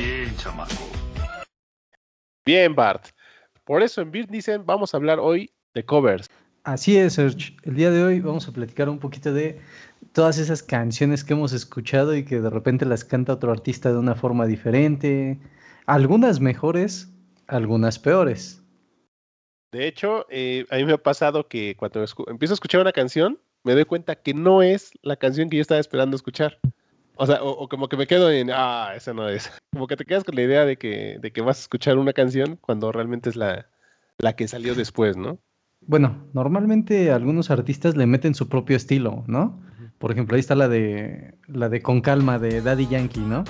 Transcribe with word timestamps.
Bien, 0.00 0.34
chamaco. 0.38 0.88
Bien, 2.46 2.74
Bart. 2.74 3.08
Por 3.64 3.82
eso 3.82 4.00
en 4.00 4.10
Beat 4.10 4.30
dicen, 4.30 4.64
vamos 4.64 4.94
a 4.94 4.96
hablar 4.96 5.18
hoy 5.20 5.52
de 5.74 5.84
covers. 5.84 6.26
Así 6.64 6.96
es, 6.96 7.14
Serge. 7.14 7.54
El 7.64 7.74
día 7.74 7.90
de 7.90 8.02
hoy 8.02 8.20
vamos 8.20 8.48
a 8.48 8.52
platicar 8.52 8.88
un 8.88 8.98
poquito 8.98 9.34
de 9.34 9.60
todas 10.14 10.38
esas 10.38 10.62
canciones 10.62 11.22
que 11.22 11.34
hemos 11.34 11.52
escuchado 11.52 12.16
y 12.16 12.24
que 12.24 12.40
de 12.40 12.48
repente 12.48 12.86
las 12.86 13.04
canta 13.04 13.34
otro 13.34 13.52
artista 13.52 13.92
de 13.92 13.98
una 13.98 14.14
forma 14.14 14.46
diferente. 14.46 15.38
Algunas 15.84 16.40
mejores, 16.40 17.12
algunas 17.46 17.98
peores. 17.98 18.62
De 19.70 19.86
hecho, 19.86 20.24
eh, 20.30 20.64
a 20.70 20.76
mí 20.76 20.86
me 20.86 20.94
ha 20.94 20.98
pasado 20.98 21.46
que 21.46 21.76
cuando 21.76 22.02
empiezo 22.28 22.54
a 22.54 22.56
escuchar 22.56 22.80
una 22.80 22.92
canción, 22.92 23.38
me 23.64 23.74
doy 23.74 23.84
cuenta 23.84 24.16
que 24.16 24.32
no 24.32 24.62
es 24.62 24.92
la 25.02 25.16
canción 25.16 25.50
que 25.50 25.56
yo 25.56 25.62
estaba 25.62 25.80
esperando 25.80 26.16
escuchar. 26.16 26.58
O 27.22 27.26
sea, 27.26 27.42
o, 27.42 27.68
como 27.68 27.90
que 27.90 27.98
me 27.98 28.06
quedo 28.06 28.30
en, 28.30 28.48
ah, 28.50 28.94
esa 28.96 29.12
no 29.12 29.28
es. 29.28 29.52
Como 29.74 29.86
que 29.86 29.96
te 29.96 30.06
quedas 30.06 30.24
con 30.24 30.34
la 30.36 30.42
idea 30.42 30.64
de 30.64 30.78
que, 30.78 31.18
de 31.20 31.32
que 31.32 31.42
vas 31.42 31.58
a 31.58 31.60
escuchar 31.60 31.98
una 31.98 32.14
canción 32.14 32.56
cuando 32.56 32.90
realmente 32.92 33.28
es 33.28 33.36
la, 33.36 33.68
la 34.16 34.34
que 34.34 34.48
salió 34.48 34.74
después, 34.74 35.18
¿no? 35.18 35.38
Bueno, 35.82 36.26
normalmente 36.32 37.12
algunos 37.12 37.50
artistas 37.50 37.94
le 37.94 38.06
meten 38.06 38.34
su 38.34 38.48
propio 38.48 38.74
estilo, 38.74 39.22
¿no? 39.26 39.62
Por 39.98 40.12
ejemplo, 40.12 40.34
ahí 40.34 40.40
está 40.40 40.54
la 40.54 40.66
de 40.66 41.34
la 41.46 41.68
de 41.68 41.82
Con 41.82 42.00
Calma 42.00 42.38
de 42.38 42.62
Daddy 42.62 42.88
Yankee, 42.88 43.20
¿no? 43.20 43.44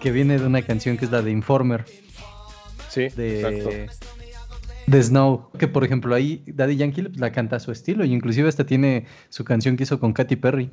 Que 0.00 0.12
viene 0.12 0.38
de 0.38 0.46
una 0.46 0.60
canción 0.60 0.98
que 0.98 1.06
es 1.06 1.10
la 1.10 1.22
de 1.22 1.30
Informer. 1.30 1.86
Sí, 2.90 3.08
de, 3.16 3.88
de 4.86 5.02
Snow. 5.02 5.50
Que 5.58 5.68
por 5.68 5.84
ejemplo 5.84 6.14
ahí 6.14 6.44
Daddy 6.46 6.76
Yankee 6.76 7.08
la 7.14 7.32
canta 7.32 7.56
a 7.56 7.60
su 7.60 7.72
estilo 7.72 8.04
y 8.04 8.12
inclusive 8.12 8.46
hasta 8.46 8.66
tiene 8.66 9.06
su 9.30 9.42
canción 9.42 9.78
que 9.78 9.84
hizo 9.84 9.98
con 9.98 10.12
Katy 10.12 10.36
Perry. 10.36 10.70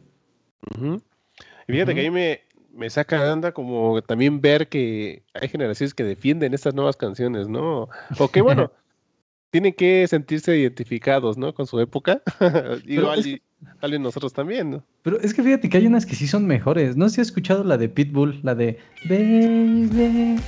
Y 1.72 1.76
fíjate 1.76 1.96
que 1.96 2.02
ahí 2.02 2.12
me, 2.12 2.42
me 2.74 2.90
saca 2.90 3.32
anda 3.32 3.52
como 3.52 4.02
también 4.02 4.42
ver 4.42 4.68
que 4.68 5.24
hay 5.34 5.48
generaciones 5.48 5.94
que 5.94 6.04
defienden 6.04 6.54
estas 6.54 6.74
nuevas 6.74 6.98
canciones, 6.98 7.48
¿no? 7.48 7.90
O 8.18 8.28
que 8.28 8.42
bueno, 8.42 8.72
tienen 9.52 9.74
que 9.74 10.08
sentirse 10.08 10.58
identificados, 10.58 11.38
¿no? 11.38 11.54
Con 11.54 11.68
su 11.68 11.80
época. 11.80 12.22
Igual 12.86 13.26
y 13.26 13.42
tal 13.80 13.92
vez 13.92 14.00
nosotros 14.00 14.34
también, 14.34 14.72
¿no? 14.72 14.84
Pero 15.04 15.20
es 15.20 15.34
que 15.34 15.44
fíjate 15.44 15.70
que 15.70 15.78
hay 15.78 15.88
unas 15.88 16.06
que 16.06 16.16
sí 16.16 16.28
son 16.28 16.46
mejores. 16.46 16.98
No 16.98 17.08
sé 17.10 17.16
si 17.16 17.22
has 17.22 17.28
escuchado 17.28 17.64
la 17.64 17.78
de 17.78 17.90
Pitbull, 17.90 18.40
la 18.44 18.56
de 18.56 18.80
Baby. 19.10 20.40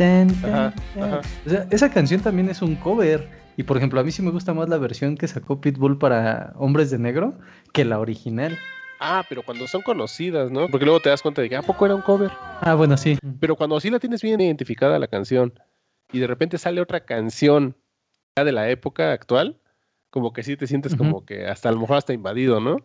O 0.00 1.50
sea, 1.50 1.66
esa 1.70 1.90
canción 1.90 2.20
también 2.20 2.48
es 2.48 2.62
un 2.62 2.76
cover. 2.76 3.28
Y 3.56 3.64
por 3.64 3.76
ejemplo, 3.76 3.98
a 4.00 4.04
mí 4.04 4.12
sí 4.12 4.22
me 4.22 4.30
gusta 4.30 4.54
más 4.54 4.68
la 4.68 4.78
versión 4.78 5.16
que 5.16 5.26
sacó 5.26 5.60
Pitbull 5.60 5.98
para 5.98 6.52
Hombres 6.56 6.90
de 6.90 6.98
Negro 6.98 7.36
que 7.72 7.84
la 7.84 7.98
original. 7.98 8.56
Ah, 8.98 9.24
pero 9.28 9.42
cuando 9.42 9.66
son 9.66 9.82
conocidas, 9.82 10.50
¿no? 10.50 10.68
Porque 10.68 10.84
luego 10.84 11.00
te 11.00 11.08
das 11.08 11.22
cuenta 11.22 11.42
de 11.42 11.48
que 11.48 11.56
¿a 11.56 11.62
poco 11.62 11.86
era 11.86 11.94
un 11.94 12.02
cover? 12.02 12.30
Ah, 12.60 12.74
bueno, 12.74 12.96
sí. 12.96 13.18
Pero 13.40 13.56
cuando 13.56 13.78
sí 13.80 13.90
la 13.90 13.98
tienes 14.00 14.22
bien 14.22 14.40
identificada 14.40 14.98
la 14.98 15.06
canción 15.06 15.52
y 16.12 16.18
de 16.18 16.26
repente 16.26 16.58
sale 16.58 16.80
otra 16.80 17.04
canción 17.04 17.76
de 18.44 18.52
la 18.52 18.70
época 18.70 19.12
actual, 19.12 19.60
como 20.10 20.32
que 20.32 20.42
sí 20.42 20.56
te 20.56 20.66
sientes 20.66 20.94
como 20.94 21.24
que 21.24 21.46
hasta 21.46 21.68
a 21.68 21.72
lo 21.72 21.80
mejor 21.80 21.96
hasta 21.96 22.12
invadido, 22.12 22.60
¿no? 22.60 22.78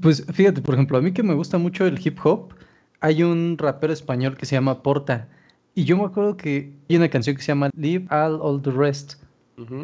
Pues 0.00 0.24
fíjate, 0.32 0.62
por 0.62 0.74
ejemplo, 0.74 0.98
a 0.98 1.00
mí 1.00 1.12
que 1.12 1.22
me 1.22 1.34
gusta 1.34 1.58
mucho 1.58 1.86
el 1.86 2.00
hip 2.04 2.18
hop, 2.24 2.54
hay 3.00 3.22
un 3.22 3.58
rapero 3.58 3.92
español 3.92 4.36
que 4.36 4.46
se 4.46 4.56
llama 4.56 4.82
Porta. 4.82 5.28
Y 5.74 5.84
yo 5.84 5.96
me 5.96 6.04
acuerdo 6.04 6.36
que 6.36 6.72
hay 6.88 6.96
una 6.96 7.08
canción 7.08 7.36
que 7.36 7.42
se 7.42 7.48
llama 7.48 7.70
Leave 7.76 8.06
All, 8.10 8.38
all 8.40 8.62
the 8.62 8.70
Rest. 8.70 9.14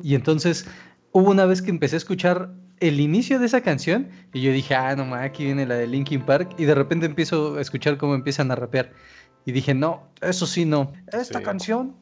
Y 0.03 0.15
entonces 0.15 0.67
hubo 1.13 1.31
una 1.31 1.47
vez 1.47 1.63
que 1.63 1.71
empecé 1.71 1.97
a 1.97 1.99
escuchar 1.99 2.53
el 2.81 2.99
inicio 2.99 3.39
de 3.39 3.47
esa 3.47 3.61
canción 3.61 4.11
y 4.33 4.41
yo 4.41 4.53
dije, 4.53 4.75
ah, 4.75 4.97
no, 4.97 5.05
ma, 5.05 5.23
aquí 5.23 5.45
viene 5.45 5.67
la 5.67 5.77
de 5.77 5.87
Linkin 5.87 6.25
Park. 6.25 6.55
Y 6.59 6.65
de 6.65 6.75
repente 6.75 7.07
empiezo 7.07 7.57
a 7.57 7.61
escuchar 7.61 7.99
cómo 7.99 8.15
empiezan 8.15 8.51
a 8.51 8.57
rapear. 8.57 8.93
Y 9.45 9.53
dije, 9.53 9.75
no, 9.75 10.09
eso 10.21 10.47
sí, 10.47 10.65
no. 10.65 10.93
Esta 11.13 11.43
canción, 11.43 11.97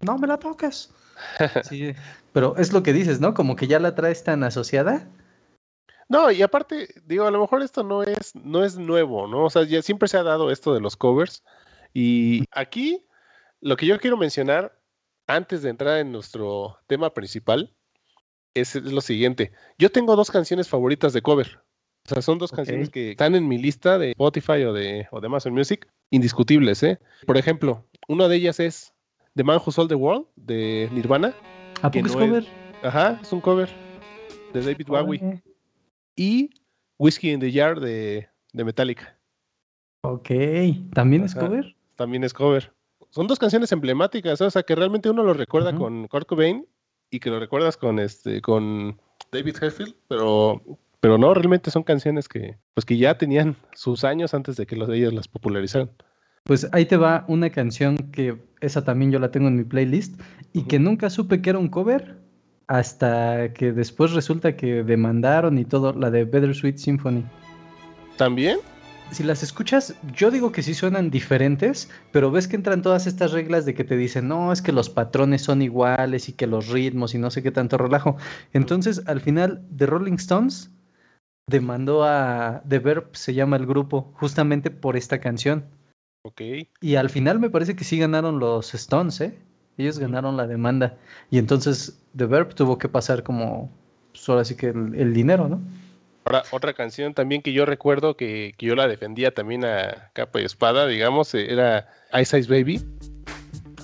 no 0.00 0.18
me 0.18 0.26
la 0.26 0.38
toques. 0.38 0.92
sí, 1.68 1.94
pero 2.32 2.56
es 2.56 2.72
lo 2.72 2.82
que 2.82 2.92
dices, 2.92 3.20
¿no? 3.20 3.34
Como 3.34 3.56
que 3.56 3.66
ya 3.66 3.78
la 3.78 3.94
traes 3.94 4.24
tan 4.24 4.42
asociada. 4.42 5.08
No, 6.08 6.30
y 6.30 6.42
aparte, 6.42 6.88
digo, 7.04 7.26
a 7.26 7.30
lo 7.30 7.40
mejor 7.40 7.62
esto 7.62 7.82
no 7.82 8.02
es, 8.02 8.34
no 8.36 8.64
es 8.64 8.78
nuevo, 8.78 9.26
¿no? 9.26 9.44
O 9.44 9.50
sea, 9.50 9.64
ya 9.64 9.82
siempre 9.82 10.08
se 10.08 10.16
ha 10.16 10.22
dado 10.22 10.50
esto 10.50 10.72
de 10.72 10.80
los 10.80 10.96
covers. 10.96 11.42
Y 11.92 12.44
aquí, 12.52 13.06
lo 13.60 13.76
que 13.76 13.86
yo 13.86 13.98
quiero 13.98 14.16
mencionar, 14.16 14.78
antes 15.26 15.62
de 15.62 15.70
entrar 15.70 15.98
en 15.98 16.12
nuestro 16.12 16.78
tema 16.86 17.12
principal, 17.12 17.75
es, 18.60 18.74
lo 18.74 19.00
siguiente. 19.00 19.52
Yo 19.78 19.90
tengo 19.90 20.16
dos 20.16 20.30
canciones 20.30 20.68
favoritas 20.68 21.12
de 21.12 21.22
cover. 21.22 21.60
O 22.06 22.08
sea, 22.08 22.22
son 22.22 22.38
dos 22.38 22.52
canciones 22.52 22.88
que 22.88 23.12
están 23.12 23.34
en 23.34 23.48
mi 23.48 23.58
lista 23.58 23.98
de 23.98 24.10
Spotify 24.10 24.62
o 24.64 24.72
de, 24.72 25.08
o 25.10 25.20
de 25.20 25.26
Amazon 25.26 25.52
Music, 25.52 25.88
indiscutibles, 26.10 26.82
¿eh? 26.82 27.00
Por 27.26 27.36
ejemplo, 27.36 27.84
una 28.06 28.28
de 28.28 28.36
ellas 28.36 28.60
es 28.60 28.94
The 29.34 29.42
Man 29.42 29.60
Who 29.64 29.72
Sold 29.72 29.88
the 29.88 29.96
World, 29.96 30.26
de 30.36 30.88
Nirvana. 30.92 31.34
¿A 31.82 31.90
poco 31.90 32.06
es 32.06 32.12
cover? 32.12 32.46
Ajá, 32.82 33.18
es 33.20 33.32
un 33.32 33.40
cover 33.40 33.68
de 34.52 34.60
David 34.60 34.86
Bowie. 34.86 35.42
Y 36.14 36.50
Whiskey 36.98 37.32
in 37.32 37.40
the 37.40 37.52
Jar 37.52 37.80
de, 37.80 38.28
de 38.52 38.64
Metallica. 38.64 39.18
Ok, 40.02 40.30
¿también 40.94 41.24
es 41.24 41.34
cover? 41.34 41.74
También 41.96 42.22
es 42.22 42.32
cover. 42.32 42.72
Son 43.10 43.26
dos 43.26 43.38
canciones 43.38 43.72
emblemáticas, 43.72 44.40
o 44.40 44.50
sea, 44.50 44.62
que 44.62 44.76
realmente 44.76 45.10
uno 45.10 45.24
lo 45.24 45.34
recuerda 45.34 45.74
con 45.74 46.06
Kurt 46.06 46.28
Cobain 46.28 46.66
y 47.10 47.20
que 47.20 47.30
lo 47.30 47.40
recuerdas 47.40 47.76
con 47.76 47.98
este 47.98 48.40
con 48.40 49.00
David 49.32 49.56
Hetfield, 49.60 49.94
pero 50.08 50.62
pero 51.00 51.18
no, 51.18 51.34
realmente 51.34 51.70
son 51.70 51.82
canciones 51.82 52.28
que 52.28 52.56
pues 52.74 52.84
que 52.84 52.96
ya 52.98 53.18
tenían 53.18 53.56
sus 53.74 54.04
años 54.04 54.34
antes 54.34 54.56
de 54.56 54.66
que 54.66 54.76
los 54.76 54.88
de 54.88 54.98
ellos 54.98 55.14
las 55.14 55.28
popularizaran. 55.28 55.90
Pues 56.44 56.68
ahí 56.72 56.86
te 56.86 56.96
va 56.96 57.24
una 57.28 57.50
canción 57.50 57.96
que 58.12 58.36
esa 58.60 58.84
también 58.84 59.10
yo 59.10 59.18
la 59.18 59.30
tengo 59.30 59.48
en 59.48 59.56
mi 59.56 59.64
playlist 59.64 60.20
y 60.52 60.62
que 60.62 60.78
nunca 60.78 61.10
supe 61.10 61.42
que 61.42 61.50
era 61.50 61.58
un 61.58 61.68
cover 61.68 62.18
hasta 62.68 63.52
que 63.52 63.72
después 63.72 64.12
resulta 64.12 64.56
que 64.56 64.82
demandaron 64.84 65.58
y 65.58 65.64
todo, 65.64 65.92
la 65.92 66.10
de 66.10 66.24
Better 66.24 66.54
Sweet 66.54 66.78
Symphony. 66.78 67.24
¿También? 68.16 68.58
Si 69.10 69.22
las 69.22 69.42
escuchas, 69.42 69.94
yo 70.14 70.30
digo 70.30 70.52
que 70.52 70.62
sí 70.62 70.74
suenan 70.74 71.10
diferentes, 71.10 71.88
pero 72.12 72.30
ves 72.30 72.48
que 72.48 72.56
entran 72.56 72.82
todas 72.82 73.06
estas 73.06 73.32
reglas 73.32 73.64
de 73.64 73.74
que 73.74 73.84
te 73.84 73.96
dicen, 73.96 74.28
no, 74.28 74.52
es 74.52 74.62
que 74.62 74.72
los 74.72 74.90
patrones 74.90 75.42
son 75.42 75.62
iguales 75.62 76.28
y 76.28 76.32
que 76.32 76.46
los 76.46 76.68
ritmos 76.68 77.14
y 77.14 77.18
no 77.18 77.30
sé 77.30 77.42
qué 77.42 77.50
tanto 77.50 77.78
relajo. 77.78 78.16
Entonces, 78.52 79.02
al 79.06 79.20
final, 79.20 79.62
The 79.76 79.86
Rolling 79.86 80.14
Stones 80.14 80.70
demandó 81.48 82.04
a 82.04 82.62
The 82.68 82.78
Verb, 82.80 83.10
se 83.12 83.34
llama 83.34 83.56
el 83.56 83.66
grupo, 83.66 84.12
justamente 84.14 84.70
por 84.70 84.96
esta 84.96 85.20
canción. 85.20 85.64
Ok. 86.24 86.42
Y 86.80 86.96
al 86.96 87.08
final 87.08 87.38
me 87.38 87.50
parece 87.50 87.76
que 87.76 87.84
sí 87.84 87.98
ganaron 87.98 88.40
los 88.40 88.74
Stones, 88.74 89.20
¿eh? 89.20 89.38
Ellos 89.78 89.98
ganaron 89.98 90.36
la 90.36 90.46
demanda. 90.46 90.98
Y 91.30 91.38
entonces 91.38 92.02
The 92.16 92.26
Verb 92.26 92.54
tuvo 92.54 92.78
que 92.78 92.88
pasar 92.88 93.22
como, 93.22 93.70
pues 94.10 94.28
ahora 94.28 94.44
sí 94.44 94.56
que 94.56 94.68
el 94.68 95.14
dinero, 95.14 95.48
¿no? 95.48 95.60
Ahora, 96.26 96.42
otra 96.50 96.74
canción 96.74 97.14
también 97.14 97.40
que 97.40 97.52
yo 97.52 97.64
recuerdo 97.66 98.16
que, 98.16 98.52
yo 98.58 98.74
la 98.74 98.88
defendía 98.88 99.32
también 99.32 99.64
a 99.64 100.10
capa 100.12 100.40
y 100.40 100.44
espada, 100.44 100.88
digamos, 100.88 101.32
eh, 101.34 101.52
era 101.52 101.88
Ice 102.20 102.36
Ice 102.36 102.50
Baby. 102.50 102.84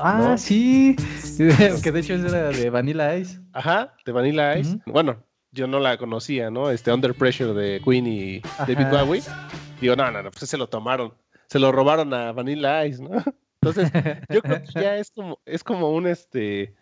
Ah, 0.00 0.34
sí, 0.36 0.96
que 1.84 1.92
de 1.92 2.00
hecho 2.00 2.14
era 2.14 2.48
de 2.48 2.68
Vanilla 2.68 3.16
Ice. 3.16 3.38
Ajá, 3.52 3.94
de 4.04 4.10
Vanilla 4.10 4.58
Ice. 4.58 4.76
Bueno, 4.86 5.22
yo 5.52 5.68
no 5.68 5.78
la 5.78 5.96
conocía, 5.98 6.50
¿no? 6.50 6.72
Este 6.72 6.92
Under 6.92 7.14
Pressure 7.14 7.54
de 7.54 7.80
Queen 7.80 8.08
y 8.08 8.40
David 8.58 8.88
Bowie. 8.90 9.22
Digo, 9.80 9.94
no, 9.94 10.10
no, 10.10 10.20
no, 10.24 10.32
pues 10.32 10.50
se 10.50 10.58
lo 10.58 10.68
tomaron, 10.68 11.14
se 11.46 11.60
lo 11.60 11.70
robaron 11.70 12.12
a 12.12 12.32
Vanilla 12.32 12.84
Ice, 12.86 13.00
¿no? 13.00 13.10
Entonces, 13.62 13.88
yo 14.28 14.42
creo 14.42 14.60
que 14.64 14.80
ya 14.80 14.96
es 14.96 15.12
como, 15.12 15.38
es 15.46 15.62
como 15.62 15.90
un 15.90 16.08
este 16.08 16.74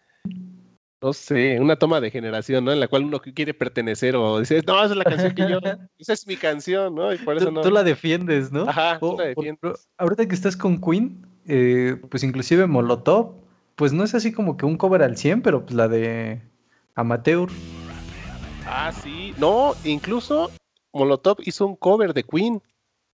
no 1.03 1.13
sé, 1.15 1.59
una 1.61 1.77
toma 1.77 2.01
de 2.01 2.11
generación, 2.11 2.65
¿no? 2.65 2.73
En 2.73 2.81
la 2.81 2.89
cual 2.89 3.05
uno 3.05 3.21
quiere 3.21 3.55
pertenecer 3.55 4.17
o 4.17 4.39
dices, 4.39 4.67
no, 4.67 4.77
esa 4.83 4.93
es 4.93 4.97
la 4.97 5.05
canción 5.05 5.35
que 5.35 5.49
yo, 5.49 5.59
esa 5.99 6.13
es 6.13 6.27
mi 6.27 6.37
canción, 6.37 6.95
¿no? 6.95 7.13
Y 7.13 7.19
por 7.19 7.37
eso 7.37 7.47
tú, 7.47 7.53
no. 7.53 7.63
Tú 7.63 7.71
la 7.71 7.83
defiendes, 7.83 8.53
¿no? 8.53 8.69
Ajá, 8.69 8.99
tú 8.99 9.17
la 9.19 9.27
defiendes. 9.27 9.89
ahorita 9.97 10.29
que 10.29 10.35
estás 10.35 10.57
con 10.57 10.81
Queen, 10.81 11.27
eh, 11.47 12.01
pues 12.11 12.23
inclusive 12.23 12.67
Molotov, 12.67 13.35
pues 13.77 13.93
no 13.93 14.05
es 14.05 14.15
así 14.15 14.33
como 14.33 14.57
que 14.59 14.67
un 14.67 14.77
cover 14.77 15.03
al 15.03 15.17
100, 15.17 15.41
pero 15.41 15.65
pues 15.65 15.75
la 15.75 15.89
de 15.89 16.43
Amateur. 16.95 17.49
Ah, 18.67 18.93
sí. 18.93 19.35
No, 19.39 19.75
incluso 19.85 20.51
Molotov 20.93 21.39
hizo 21.41 21.67
un 21.67 21.77
cover 21.77 22.13
de 22.13 22.25
Queen. 22.25 22.63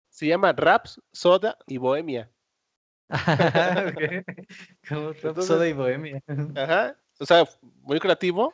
Se 0.10 0.28
llama 0.28 0.54
Raps, 0.54 1.02
Soda 1.12 1.58
y 1.68 1.80
Bohemia. 1.80 2.30
Como 4.88 5.12
Raps, 5.22 5.46
Soda 5.46 5.68
y 5.68 5.74
Bohemia. 5.74 6.24
Ajá 6.56 6.96
o 7.24 7.26
sea, 7.26 7.48
muy 7.84 8.00
creativo. 8.00 8.54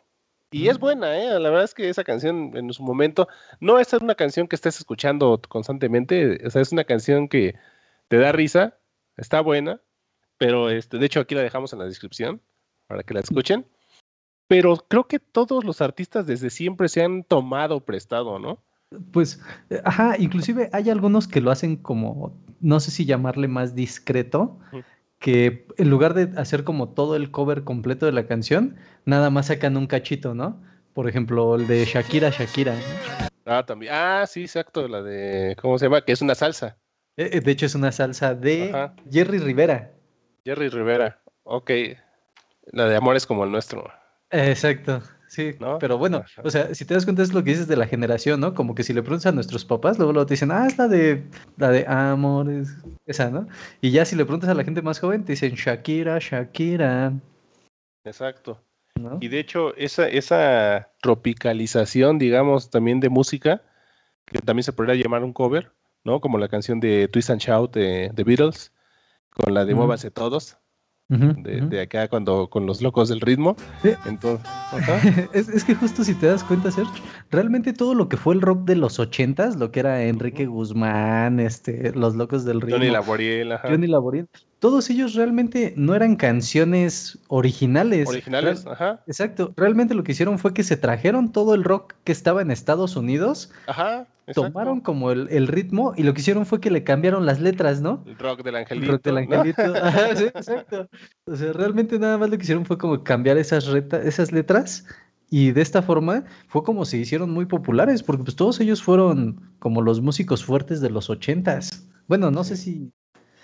Y 0.52 0.68
es 0.68 0.80
buena, 0.80 1.16
¿eh? 1.16 1.40
La 1.40 1.50
verdad 1.50 1.64
es 1.64 1.76
que 1.76 1.90
esa 1.90 2.04
canción 2.04 2.52
en 2.56 2.74
su 2.74 2.82
momento, 2.82 3.28
no 3.60 3.78
es 3.78 3.94
una 3.94 4.16
canción 4.16 4.48
que 4.48 4.56
estés 4.56 4.78
escuchando 4.80 5.40
constantemente, 5.48 6.40
o 6.46 6.50
sea, 6.50 6.62
es 6.62 6.72
una 6.72 6.86
canción 6.86 7.28
que 7.28 7.56
te 8.08 8.18
da 8.18 8.32
risa, 8.32 8.78
está 9.16 9.42
buena, 9.42 9.80
pero 10.40 10.72
este, 10.72 10.98
de 10.98 11.06
hecho 11.06 11.20
aquí 11.20 11.36
la 11.36 11.44
dejamos 11.44 11.74
en 11.74 11.80
la 11.80 11.86
descripción 11.86 12.42
para 12.88 13.04
que 13.04 13.14
la 13.14 13.20
escuchen. 13.20 13.68
Pero 14.48 14.78
creo 14.88 15.08
que 15.08 15.20
todos 15.20 15.64
los 15.64 15.82
artistas 15.82 16.26
desde 16.26 16.50
siempre 16.50 16.90
se 16.90 17.04
han 17.04 17.24
tomado 17.24 17.82
prestado, 17.82 18.40
¿no? 18.40 18.64
Pues, 19.12 19.40
ajá, 19.84 20.16
inclusive 20.18 20.72
hay 20.74 20.90
algunos 20.90 21.28
que 21.28 21.42
lo 21.42 21.52
hacen 21.52 21.76
como, 21.76 22.36
no 22.60 22.80
sé 22.80 22.90
si 22.90 23.06
llamarle 23.06 23.48
más 23.48 23.76
discreto, 23.76 24.58
que 25.20 25.68
en 25.78 25.90
lugar 25.90 26.14
de 26.14 26.40
hacer 26.40 26.64
como 26.64 26.90
todo 26.90 27.16
el 27.16 27.30
cover 27.30 27.64
completo 27.64 28.06
de 28.06 28.14
la 28.14 28.26
canción, 28.26 28.78
nada 29.06 29.30
más 29.30 29.48
sacan 29.48 29.78
un 29.78 29.88
cachito, 29.88 30.34
¿no? 30.34 30.62
Por 30.94 31.08
ejemplo, 31.08 31.56
el 31.56 31.68
de 31.68 31.86
Shakira, 31.86 32.30
Shakira. 32.30 32.76
Ah, 33.46 33.66
también. 33.66 33.94
Ah, 33.94 34.26
sí, 34.28 34.42
exacto, 34.42 34.88
la 34.88 35.02
de, 35.02 35.56
¿cómo 35.62 35.78
se 35.78 35.86
llama? 35.86 36.02
Que 36.02 36.14
es 36.14 36.22
una 36.22 36.36
salsa. 36.36 36.78
Eh, 37.18 37.30
eh, 37.34 37.42
de 37.42 37.52
hecho, 37.52 37.66
es 37.66 37.76
una 37.76 37.92
salsa 37.92 38.34
de 38.34 38.92
Jerry 39.12 39.40
Rivera. 39.40 39.92
Jerry 40.46 40.70
Rivera, 40.70 41.22
ok. 41.44 41.72
La 42.72 42.88
de 42.88 42.96
Amores 42.96 43.26
como 43.26 43.44
el 43.44 43.52
nuestro. 43.52 43.92
Exacto. 44.30 45.02
Sí, 45.30 45.56
pero 45.80 46.00
bueno, 46.00 46.24
o 46.44 46.50
sea, 46.50 46.74
si 46.74 46.86
te 46.86 46.96
das 46.96 47.06
cuenta 47.06 47.22
es 47.22 47.34
lo 47.34 47.44
que 47.44 47.52
dices 47.52 47.68
de 47.68 47.78
la 47.78 47.86
generación, 47.86 48.40
¿no? 48.40 48.56
Como 48.56 48.74
que 48.74 48.82
si 48.82 48.94
le 48.94 49.04
preguntas 49.04 49.28
a 49.28 49.32
nuestros 49.32 49.64
papás, 49.64 50.00
luego, 50.00 50.12
luego 50.12 50.26
te 50.26 50.34
dicen, 50.34 50.52
ah, 50.52 50.66
es 50.66 50.76
la 50.80 50.88
de, 50.88 51.24
la 51.56 51.70
de 51.70 51.86
amores, 51.88 52.76
esa, 53.06 53.30
¿no? 53.30 53.48
Y 53.80 53.92
ya 53.92 54.06
si 54.06 54.16
le 54.16 54.26
preguntas 54.26 54.50
a 54.50 54.56
la 54.56 54.64
gente 54.64 54.82
más 54.82 55.00
joven, 55.00 55.24
te 55.24 55.34
dicen 55.34 55.54
Shakira, 55.54 56.18
Shakira. 56.20 57.14
Exacto. 58.04 58.60
Y 59.22 59.28
de 59.28 59.40
hecho, 59.40 59.76
esa, 59.76 60.08
esa 60.08 60.90
tropicalización, 61.00 62.18
digamos, 62.18 62.72
también 62.72 63.00
de 63.00 63.10
música, 63.10 63.62
que 64.26 64.40
también 64.40 64.64
se 64.64 64.74
podría 64.74 64.96
llamar 64.96 65.24
un 65.24 65.32
cover, 65.32 65.72
¿no? 66.04 66.22
Como 66.22 66.40
la 66.40 66.48
canción 66.48 66.80
de 66.80 67.08
Twist 67.08 67.30
and 67.30 67.40
Shout 67.40 67.72
de, 67.72 68.12
The 68.16 68.24
Beatles, 68.24 68.74
con 69.30 69.54
la 69.54 69.64
de 69.64 69.76
Muévanse 69.76 70.10
Todos, 70.10 70.58
de, 71.10 71.82
acá 71.82 72.08
cuando 72.08 72.50
con 72.50 72.66
los 72.66 72.82
locos 72.82 73.10
del 73.10 73.22
ritmo. 73.22 73.56
Entonces, 74.06 74.46
es, 75.34 75.64
que 75.64 75.76
justo 75.76 76.04
si 76.04 76.14
te 76.14 76.28
das 76.28 76.44
cuenta, 76.44 76.72
Serge, 76.72 77.02
realmente 77.32 77.74
todo 77.74 77.96
lo 77.96 78.08
que 78.10 78.18
fue 78.18 78.36
el 78.36 78.42
rock 78.42 78.66
de 78.66 78.76
los 78.76 79.00
ochentas, 79.00 79.56
lo 79.56 79.72
que 79.72 79.80
era 79.80 80.04
Enrique 80.04 80.46
Guzmán, 80.46 81.40
este, 81.40 81.94
los 81.94 82.16
locos 82.16 82.46
del 82.46 82.62
ritmo. 82.62 82.78
Johnny 82.78 82.92
Laboriel, 82.92 83.58
Johnny 83.64 83.88
Laboriel. 83.88 84.28
Todos 84.60 84.90
ellos 84.90 85.14
realmente 85.16 85.74
no 85.78 85.96
eran 85.96 86.16
canciones 86.16 87.18
originales. 87.28 88.08
Originales, 88.08 88.66
ajá. 88.68 89.02
Exacto. 89.08 89.54
Realmente 89.56 89.94
lo 89.94 90.04
que 90.04 90.12
hicieron 90.12 90.38
fue 90.38 90.54
que 90.54 90.64
se 90.64 90.78
trajeron 90.78 91.32
todo 91.32 91.56
el 91.56 91.64
rock 91.64 91.94
que 92.04 92.12
estaba 92.12 92.42
en 92.42 92.52
Estados 92.52 92.96
Unidos. 92.96 93.52
Ajá 93.68 94.08
tomaron 94.34 94.82
como 94.82 95.12
el, 95.12 95.48
ritmo 95.48 95.94
y 95.96 96.04
lo 96.04 96.14
que 96.14 96.22
hicieron 96.22 96.46
fue 96.46 96.60
que 96.60 96.72
le 96.72 96.84
cambiaron 96.84 97.26
las 97.26 97.40
letras, 97.40 97.82
¿no? 97.82 98.04
El 98.06 98.18
rock 98.18 98.44
del 98.44 98.56
angelito. 98.56 98.86
El 98.86 98.92
rock 98.92 99.04
del 99.04 99.18
angelito. 99.18 99.62
sí, 100.16 100.24
exacto. 100.26 100.88
O 101.26 101.36
sea, 101.36 101.54
realmente 101.54 101.98
nada 102.00 102.18
más 102.18 102.30
lo 102.30 102.38
que 102.38 102.44
hicieron 102.44 102.66
fue 102.66 102.78
como 102.78 103.04
cambiar 103.04 103.38
esas, 103.38 103.68
esas 103.68 104.32
letras 104.32 104.86
y 105.30 105.52
de 105.52 105.62
esta 105.62 105.82
forma 105.82 106.26
fue 106.48 106.64
como 106.64 106.86
se 106.86 106.98
hicieron 106.98 107.32
muy 107.32 107.46
populares, 107.46 108.04
porque 108.04 108.24
pues 108.24 108.36
todos 108.36 108.60
ellos 108.60 108.82
fueron 108.82 109.42
como 109.60 109.82
los 109.82 110.02
músicos 110.02 110.44
fuertes 110.44 110.82
de 110.82 110.90
los 110.90 111.10
ochentas. 111.10 111.88
Bueno, 112.08 112.32
no 112.32 112.44
sé 112.44 112.58
si... 112.58 112.92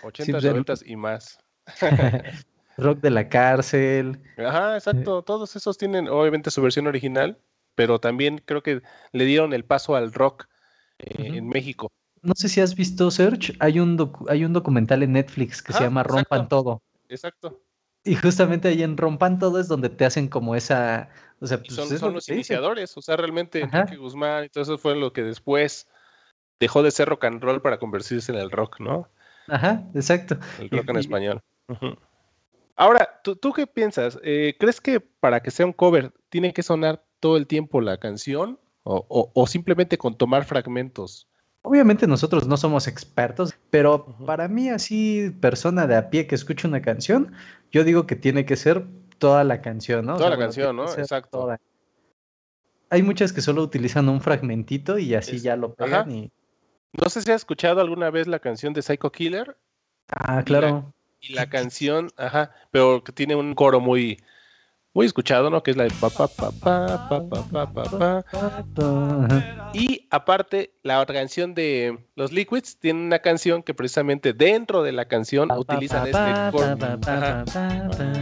Ochentas, 0.05 0.43
noventas 0.43 0.83
y 0.85 0.95
más. 0.95 1.39
rock 2.77 2.99
de 2.99 3.09
la 3.09 3.29
cárcel. 3.29 4.21
Ajá, 4.37 4.75
exacto. 4.75 5.23
Todos 5.23 5.55
esos 5.55 5.77
tienen 5.77 6.07
obviamente 6.07 6.51
su 6.51 6.61
versión 6.61 6.87
original, 6.87 7.39
pero 7.75 7.99
también 7.99 8.41
creo 8.45 8.63
que 8.63 8.81
le 9.11 9.25
dieron 9.25 9.53
el 9.53 9.65
paso 9.65 9.95
al 9.95 10.13
rock 10.13 10.47
eh, 10.99 11.37
en 11.37 11.47
México. 11.47 11.91
No 12.21 12.33
sé 12.35 12.49
si 12.49 12.61
has 12.61 12.75
visto 12.75 13.11
Search, 13.11 13.55
hay 13.59 13.79
un, 13.79 14.11
hay 14.29 14.45
un 14.45 14.53
documental 14.53 15.03
en 15.03 15.13
Netflix 15.13 15.61
que 15.61 15.73
se 15.73 15.83
llama 15.83 16.03
Rompan 16.03 16.49
Todo. 16.49 16.81
Exacto. 17.07 17.61
Y 18.03 18.15
justamente 18.15 18.67
ahí 18.67 18.83
en 18.83 18.97
Rompan 18.97 19.39
Todo 19.39 19.59
es 19.59 19.67
donde 19.67 19.89
te 19.89 20.05
hacen 20.05 20.27
como 20.27 20.55
esa... 20.55 21.09
O 21.39 21.47
sea, 21.47 21.59
pues 21.59 21.73
son, 21.73 22.13
los 22.13 22.29
iniciadores, 22.29 22.95
o 22.97 23.01
sea, 23.01 23.17
realmente 23.17 23.61
Enrique 23.61 23.97
Guzmán 23.97 24.45
y 24.45 24.49
todo 24.49 24.63
eso 24.63 24.77
fue 24.77 24.95
lo 24.95 25.11
que 25.11 25.21
después 25.21 25.87
dejó 26.59 26.81
de 26.81 26.91
ser 26.91 27.09
rock 27.09 27.25
and 27.25 27.43
roll 27.43 27.61
para 27.61 27.77
convertirse 27.77 28.31
en 28.31 28.37
el 28.37 28.51
rock, 28.51 28.79
¿no? 28.79 29.09
Ajá, 29.47 29.83
exacto. 29.93 30.37
El 30.59 30.69
rock 30.69 30.89
en 30.89 30.97
español. 30.97 31.41
Ahora, 32.75 33.21
¿tú, 33.23 33.35
¿tú, 33.35 33.53
qué 33.53 33.67
piensas? 33.67 34.19
Eh, 34.23 34.55
¿Crees 34.59 34.81
que 34.81 34.99
para 34.99 35.41
que 35.41 35.51
sea 35.51 35.65
un 35.65 35.73
cover 35.73 36.11
tiene 36.29 36.53
que 36.53 36.63
sonar 36.63 37.03
todo 37.19 37.37
el 37.37 37.47
tiempo 37.47 37.81
la 37.81 37.97
canción 37.97 38.59
o, 38.85 39.47
simplemente 39.47 39.97
con 39.97 40.15
tomar 40.15 40.45
fragmentos. 40.45 41.27
Obviamente 41.63 42.05
nosotros 42.05 42.47
no 42.47 42.55
somos 42.55 42.87
expertos, 42.87 43.55
pero 43.71 44.05
para 44.25 44.47
mí 44.47 44.69
así, 44.69 45.31
persona 45.41 45.87
de 45.87 45.95
a 45.95 46.11
pie 46.11 46.27
que 46.27 46.35
escucha 46.35 46.67
una 46.67 46.83
canción, 46.83 47.33
yo 47.71 47.83
digo 47.83 48.05
que 48.05 48.15
tiene 48.15 48.45
que 48.45 48.55
ser 48.55 48.85
toda 49.17 49.43
la 49.43 49.61
canción, 49.61 50.05
¿no? 50.05 50.17
Toda 50.17 50.29
la 50.29 50.37
canción, 50.37 50.75
¿no? 50.75 50.83
Exacto. 50.93 51.57
Hay 52.91 53.01
muchas 53.01 53.33
que 53.33 53.41
solo 53.41 53.63
utilizan 53.63 54.07
un 54.07 54.21
fragmentito 54.21 54.99
y 54.99 55.15
así 55.15 55.39
ya 55.39 55.55
lo 55.55 55.73
pegan 55.73 56.11
y... 56.11 56.31
No 57.01 57.09
sé 57.09 57.21
si 57.21 57.31
has 57.31 57.41
escuchado 57.41 57.81
alguna 57.81 58.09
vez 58.09 58.27
la 58.27 58.39
canción 58.39 58.73
de 58.73 58.81
Psycho 58.81 59.11
Killer. 59.11 59.57
Ah, 60.09 60.43
claro. 60.45 60.93
y 61.19 61.33
la 61.33 61.49
canción, 61.49 62.11
ajá, 62.17 62.51
pero 62.71 63.03
que 63.03 63.11
tiene 63.11 63.35
un 63.35 63.55
coro 63.55 63.79
muy, 63.79 64.21
muy 64.93 65.07
escuchado, 65.07 65.49
¿no? 65.49 65.63
Que 65.63 65.71
es 65.71 65.77
la 65.77 65.85
de 65.85 65.91
pa 65.99 66.09
pa 66.09 66.27
pa 66.27 66.51
pa 66.51 67.09
pa 67.09 67.65
pa 67.65 67.83
pa 67.83 68.23
Y 69.73 70.07
aparte, 70.11 70.75
la 70.83 71.01
otra 71.01 71.15
canción 71.15 71.53
de 71.55 72.07
los 72.15 72.31
Liquids 72.31 72.77
tiene 72.77 73.01
una 73.01 73.19
canción 73.19 73.63
que 73.63 73.73
precisamente 73.73 74.33
dentro 74.33 74.83
de 74.83 74.91
la 74.91 75.05
canción 75.05 75.51
utilizan 75.51 76.05
este 76.05 76.19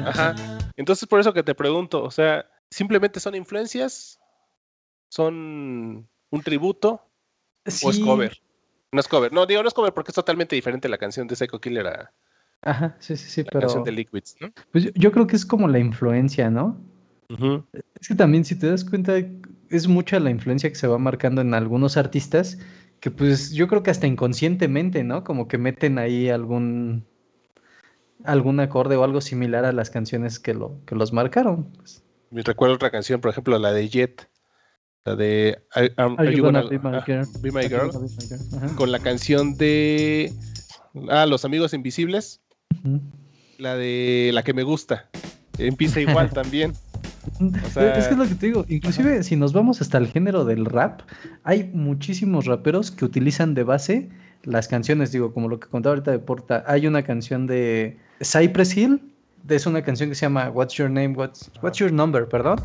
Ajá. 0.06 0.36
Entonces, 0.78 1.08
por 1.08 1.20
eso 1.20 1.34
que 1.34 1.44
te 1.44 1.54
pregunto, 1.54 2.02
o 2.04 2.12
sea, 2.12 2.50
¿simplemente 2.72 3.20
son 3.20 3.36
influencias? 3.36 4.20
¿Son 5.10 6.08
un 6.32 6.42
tributo? 6.44 7.02
¿O 7.84 7.90
es 7.92 8.00
cover? 8.00 8.42
No 8.94 9.00
es 9.00 9.08
cover. 9.08 9.34
No, 9.34 9.46
digo, 9.46 9.62
no 9.62 9.68
es 9.68 9.74
cover 9.74 9.94
porque 9.94 10.12
es 10.12 10.16
totalmente 10.16 10.56
diferente 10.56 10.88
la 10.88 10.98
canción 10.98 11.28
de 11.28 11.36
Psycho 11.36 11.60
Killer 11.60 11.88
a, 11.88 12.14
Ajá, 12.62 12.96
sí, 13.00 13.18
sí, 13.18 13.30
sí, 13.30 13.44
la 13.44 13.50
pero. 13.52 13.62
Canción 13.62 13.84
de 13.84 13.92
Liquids, 13.92 14.38
¿no? 14.40 14.52
Pues 14.72 14.94
yo, 14.94 15.12
creo 15.12 15.28
que 15.28 15.36
es 15.36 15.46
como 15.46 15.68
la 15.68 15.80
influencia, 15.80 16.50
¿no? 16.50 16.80
Es 18.00 18.08
que 18.08 18.16
también, 18.16 18.46
si 18.46 18.58
te 18.58 18.68
das 18.68 18.86
cuenta, 18.86 19.14
es 19.70 19.88
mucha 19.88 20.20
la 20.20 20.30
influencia 20.30 20.70
que 20.70 20.76
se 20.76 20.88
va 20.88 21.00
marcando 21.00 21.42
en 21.42 21.54
algunos 21.54 21.98
artistas 21.98 22.60
que, 23.00 23.12
pues, 23.12 23.52
yo 23.52 23.68
creo 23.68 23.84
que 23.84 23.92
hasta 23.92 24.08
inconscientemente, 24.08 25.04
¿no? 25.04 25.24
Como 25.24 25.48
que 25.48 25.58
meten 25.58 25.98
ahí 25.98 26.30
algún 26.30 27.06
algún 28.24 28.60
acorde 28.62 28.96
o 28.96 29.04
algo 29.04 29.20
similar 29.20 29.66
a 29.66 29.74
las 29.74 29.90
canciones 29.90 30.40
que, 30.40 30.54
lo, 30.54 30.80
que 30.86 30.96
los 30.96 31.12
marcaron. 31.12 31.66
Pues. 31.74 32.04
Me 32.30 32.42
recuerdo 32.44 32.76
otra 32.76 32.92
canción, 32.92 33.20
por 33.20 33.32
ejemplo, 33.32 33.58
la 33.60 33.74
de 33.74 33.90
Jet, 33.90 34.30
la 35.06 35.16
de 35.16 35.60
Are, 35.74 35.90
you 36.36 36.44
gonna, 36.44 36.64
be, 36.64 36.80
my 37.52 37.68
girl? 37.68 37.90
con 38.76 38.92
la 38.92 39.00
canción 39.00 39.56
de 39.58 40.32
Ah, 41.10 41.26
Los 41.26 41.44
Amigos 41.46 41.74
Invisibles. 41.74 42.42
La 43.58 43.76
de 43.76 44.32
la 44.34 44.44
que 44.44 44.54
me 44.54 44.64
gusta. 44.64 45.10
Empieza 45.58 46.00
igual 46.00 46.30
también. 46.34 46.74
es 47.40 47.74
que 47.74 48.00
es 48.00 48.18
lo 48.18 48.28
que 48.28 48.36
te 48.36 48.48
digo, 48.48 48.66
inclusive 48.68 49.24
si 49.24 49.36
nos 49.36 49.54
vamos 49.54 49.82
hasta 49.82 49.98
el 49.98 50.08
género 50.08 50.46
del 50.46 50.66
rap, 50.66 51.02
hay 51.44 51.70
muchísimos 51.74 52.46
raperos 52.46 52.92
que 52.92 53.06
utilizan 53.06 53.54
de 53.54 53.64
base 53.64 54.10
las 54.44 54.68
canciones, 54.68 55.12
digo, 55.12 55.34
como 55.34 55.48
lo 55.48 55.60
que 55.60 55.70
contaba 55.70 55.96
ahorita 55.96 56.12
de 56.12 56.20
Porta, 56.20 56.64
hay 56.68 56.86
una 56.86 57.04
canción 57.04 57.48
de 57.48 57.98
Cypress 58.22 58.76
Hill, 58.76 59.02
es 59.48 59.66
una 59.66 59.82
canción 59.84 60.10
que 60.10 60.16
se 60.16 60.26
llama 60.26 60.50
What's 60.50 60.74
Your 60.74 60.90
Name, 60.90 61.14
What's, 61.16 61.50
What's 61.62 61.78
Your 61.80 61.94
Number, 61.94 62.28
perdón, 62.28 62.60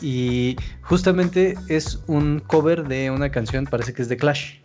y 0.00 0.56
justamente 0.82 1.56
es 1.68 2.02
un 2.06 2.40
cover 2.40 2.86
de 2.86 3.10
una 3.10 3.30
canción, 3.30 3.64
parece 3.64 3.92
que 3.92 4.02
es 4.02 4.08
de 4.08 4.16
Clash 4.16 4.58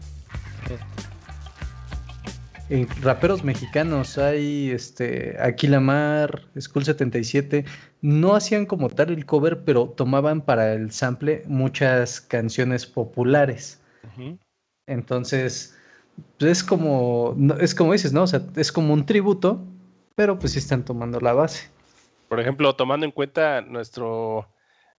en 2.69 2.87
raperos 3.01 3.43
mexicanos 3.43 4.17
hay 4.17 4.69
este 4.69 5.35
Aquilamar, 5.41 6.47
School 6.59 6.85
77, 6.85 7.65
no 8.01 8.35
hacían 8.35 8.65
como 8.65 8.89
tal 8.89 9.09
el 9.09 9.25
cover, 9.25 9.63
pero 9.63 9.89
tomaban 9.89 10.41
para 10.41 10.73
el 10.73 10.91
sample 10.91 11.43
muchas 11.47 12.21
canciones 12.21 12.85
populares. 12.85 13.81
Entonces, 14.85 15.75
pues, 16.37 16.51
es 16.51 16.63
como 16.63 17.35
es 17.59 17.73
como 17.73 17.93
dices, 17.93 18.13
¿no? 18.13 18.23
O 18.23 18.27
sea, 18.27 18.41
es 18.55 18.71
como 18.71 18.93
un 18.93 19.05
tributo, 19.05 19.65
pero 20.15 20.37
pues 20.37 20.53
sí 20.53 20.59
están 20.59 20.85
tomando 20.85 21.19
la 21.19 21.33
base. 21.33 21.69
Por 22.27 22.39
ejemplo, 22.39 22.75
tomando 22.75 23.05
en 23.05 23.11
cuenta 23.11 23.61
nuestro 23.61 24.47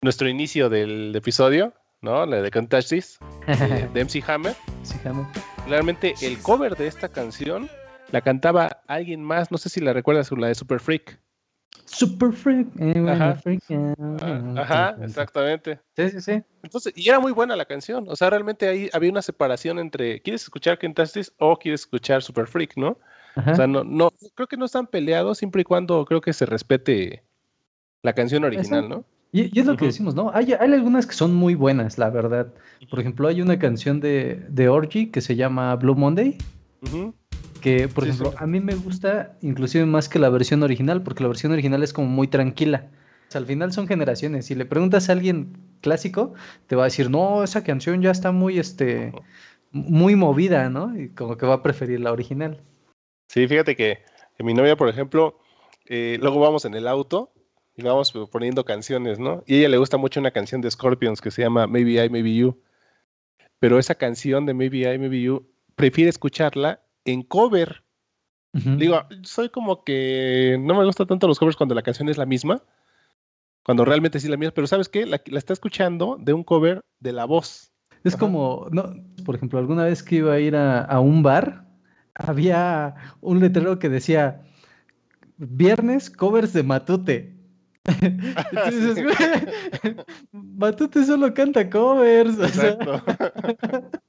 nuestro 0.02 0.30
inicio 0.30 0.70
del 0.70 1.16
episodio, 1.16 1.74
¿no? 2.02 2.26
La 2.26 2.42
de 2.42 2.52
Can't 2.52 2.70
Touch 2.70 2.88
This, 2.90 3.20
de, 3.94 4.04
MC 4.04 4.24
Hammer. 4.28 4.56
MC 4.84 5.08
Hammer. 5.08 5.26
Claramente 5.66 6.16
el 6.22 6.40
cover 6.40 6.76
de 6.76 6.88
esta 6.88 7.10
canción 7.10 7.70
la 8.12 8.22
cantaba 8.22 8.82
alguien 8.88 9.24
más, 9.24 9.52
no 9.52 9.58
sé 9.58 9.70
si 9.70 9.82
la 9.82 9.94
recuerdas, 9.94 10.32
la 10.32 10.48
de 10.48 10.56
Super 10.56 10.80
Freak. 10.80 11.20
Super 11.86 12.32
Freak. 12.34 12.68
Eh, 12.80 13.06
ajá, 14.58 14.98
exactamente. 15.02 15.80
Sí, 15.96 16.10
sí, 16.12 16.22
sí. 16.22 16.44
Entonces, 16.64 16.94
y 16.96 17.08
era 17.08 17.20
muy 17.20 17.32
buena 17.32 17.56
la 17.56 17.66
canción. 17.66 18.08
O 18.10 18.16
sea, 18.16 18.30
realmente 18.30 18.68
ahí 18.68 18.90
había 18.94 19.12
una 19.12 19.22
separación 19.22 19.80
entre 19.80 20.22
¿quieres 20.22 20.44
escuchar 20.44 20.78
Kentastis 20.78 21.34
o 21.38 21.58
quieres 21.58 21.82
escuchar 21.82 22.22
Super 22.22 22.48
Freak, 22.48 22.78
no? 22.78 22.98
O 23.36 23.56
sea, 23.56 23.68
no, 23.68 23.84
no, 23.84 24.12
creo 24.36 24.48
que 24.48 24.58
no 24.58 24.66
están 24.66 24.88
peleados 24.88 25.38
siempre 25.38 25.62
y 25.62 25.64
cuando 25.64 26.04
creo 26.06 26.20
que 26.20 26.34
se 26.34 26.46
respete 26.46 27.24
la 28.02 28.14
canción 28.14 28.44
original, 28.44 28.90
¿no? 28.90 29.06
Y, 29.32 29.60
es 29.60 29.66
lo 29.66 29.78
que 29.78 29.86
decimos, 29.86 30.16
¿no? 30.16 30.32
Hay, 30.34 30.54
hay, 30.54 30.74
algunas 30.74 31.06
que 31.06 31.14
son 31.14 31.36
muy 31.36 31.54
buenas, 31.54 31.98
la 31.98 32.10
verdad. 32.10 32.52
Por 32.90 33.00
ejemplo, 33.00 33.28
hay 33.28 33.42
una 33.42 33.60
canción 33.60 34.00
de, 34.00 34.44
de 34.50 34.70
Orgy 34.70 35.08
que 35.08 35.22
se 35.22 35.36
llama 35.36 35.76
Blue 35.76 35.96
Monday. 35.96 36.38
Que, 37.62 37.88
por 37.88 38.06
ejemplo, 38.06 38.34
a 38.38 38.48
mí 38.48 38.60
me 38.60 38.74
gusta 38.74 39.38
inclusive 39.42 39.86
más 39.86 40.10
que 40.10 40.18
la 40.18 40.30
versión 40.30 40.64
original, 40.64 41.04
porque 41.04 41.24
la 41.24 41.30
versión 41.30 41.52
original 41.52 41.84
es 41.84 41.94
como 41.94 42.08
muy 42.08 42.28
tranquila. 42.28 42.90
al 43.34 43.46
final 43.46 43.72
son 43.72 43.88
generaciones. 43.88 44.48
Si 44.48 44.56
le 44.56 44.66
preguntas 44.66 45.10
a 45.10 45.12
alguien 45.12 45.58
clásico, 45.82 46.34
te 46.66 46.76
va 46.76 46.84
a 46.84 46.86
decir, 46.86 47.12
no, 47.12 47.44
esa 47.44 47.64
canción 47.64 48.02
ya 48.02 48.10
está 48.10 48.32
muy, 48.32 48.58
este, 48.58 49.12
muy 49.72 50.16
movida, 50.16 50.70
¿no? 50.70 51.00
Y 51.00 51.10
como 51.10 51.38
que 51.38 51.46
va 51.46 51.56
a 51.56 51.64
preferir 51.64 52.00
la 52.00 52.12
original. 52.12 52.62
Sí, 53.28 53.48
fíjate 53.48 53.76
que, 53.76 54.00
mi 54.40 54.56
novia, 54.56 54.76
por 54.76 54.90
ejemplo, 54.90 55.38
eh, 55.86 56.18
luego 56.20 56.40
vamos 56.40 56.66
en 56.66 56.74
el 56.74 56.88
auto 56.88 57.32
y 57.80 57.84
vamos 57.84 58.14
poniendo 58.32 58.66
canciones, 58.66 59.20
¿no? 59.20 59.44
Y 59.48 59.56
a 59.56 59.58
ella 59.60 59.70
le 59.70 59.78
gusta 59.78 59.98
mucho 59.98 60.20
una 60.20 60.32
canción 60.32 60.62
de 60.62 60.70
Scorpions 60.70 61.22
que 61.22 61.32
se 61.32 61.42
llama 61.42 61.68
Maybe 61.68 62.04
I, 62.04 62.10
Maybe 62.10 62.36
You. 62.36 62.62
Pero 63.60 63.80
esa 63.80 63.96
canción 63.96 64.46
de 64.46 64.54
Maybe 64.54 64.94
I, 64.94 64.98
Maybe 64.98 65.22
You, 65.22 65.48
prefiere 65.76 66.10
escucharla 66.10 66.82
en 67.06 67.24
cover. 67.24 67.84
Digo, 68.52 69.04
soy 69.24 69.50
como 69.50 69.84
que 69.84 70.58
no 70.60 70.74
me 70.74 70.84
gusta 70.84 71.06
tanto 71.06 71.28
los 71.28 71.38
covers 71.38 71.56
cuando 71.56 71.76
la 71.76 71.84
canción 71.84 72.10
es 72.10 72.18
la 72.18 72.26
misma, 72.26 72.64
cuando 73.64 73.86
realmente 73.86 74.20
sí 74.20 74.26
es 74.26 74.32
la 74.32 74.38
misma, 74.38 74.54
pero 74.56 74.66
¿sabes 74.66 74.90
qué? 74.90 75.06
La, 75.06 75.22
la 75.28 75.38
está 75.38 75.54
escuchando 75.54 76.18
de 76.20 76.34
un 76.34 76.44
cover 76.44 76.82
de 77.00 77.14
la 77.14 77.26
voz. 77.26 77.72
Es 78.04 78.16
como, 78.16 78.68
no, 78.72 78.94
por 79.26 79.36
ejemplo, 79.36 79.60
alguna 79.60 79.84
vez 79.84 80.04
que 80.04 80.16
iba 80.18 80.34
a 80.34 80.40
ir 80.40 80.56
a, 80.56 81.00
un 81.00 81.22
bar, 81.22 81.68
había 82.16 82.96
un 83.20 83.40
letrero 83.40 83.78
que 83.80 83.90
decía 83.90 84.42
viernes 85.38 86.10
covers 86.10 86.54
de 86.54 86.64
Matute. 86.64 87.36
Matute 90.32 91.06
solo 91.06 91.34
canta 91.34 91.70
covers. 91.70 92.38
Exacto. 92.40 93.02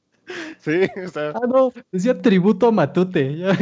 sí, 0.58 0.82
o 1.04 1.08
sea. 1.08 1.30
Ah, 1.30 1.46
no, 1.48 1.72
decía 1.90 2.20
tributo 2.20 2.68
a 2.68 2.72
Matute. 2.72 3.36
Ya 3.36 3.56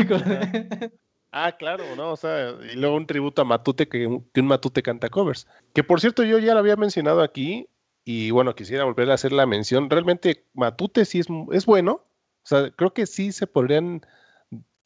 Ah, 1.30 1.56
claro, 1.58 1.84
¿no? 1.94 2.12
O 2.12 2.16
sea, 2.16 2.54
y 2.72 2.76
luego 2.76 2.96
un 2.96 3.06
tributo 3.06 3.42
a 3.42 3.44
Matute 3.44 3.86
que, 3.86 4.22
que 4.32 4.40
un 4.40 4.46
Matute 4.46 4.82
canta 4.82 5.10
covers. 5.10 5.46
Que 5.74 5.84
por 5.84 6.00
cierto, 6.00 6.24
yo 6.24 6.38
ya 6.38 6.54
lo 6.54 6.60
había 6.60 6.76
mencionado 6.76 7.22
aquí 7.22 7.68
y 8.04 8.30
bueno, 8.30 8.54
quisiera 8.54 8.84
volver 8.84 9.10
a 9.10 9.14
hacer 9.14 9.32
la 9.32 9.44
mención. 9.44 9.90
Realmente 9.90 10.46
Matute 10.54 11.04
sí 11.04 11.18
es, 11.18 11.26
es 11.52 11.66
bueno. 11.66 11.92
O 11.92 12.48
sea, 12.48 12.70
creo 12.70 12.94
que 12.94 13.04
sí 13.04 13.32
se 13.32 13.46
podrían 13.46 14.00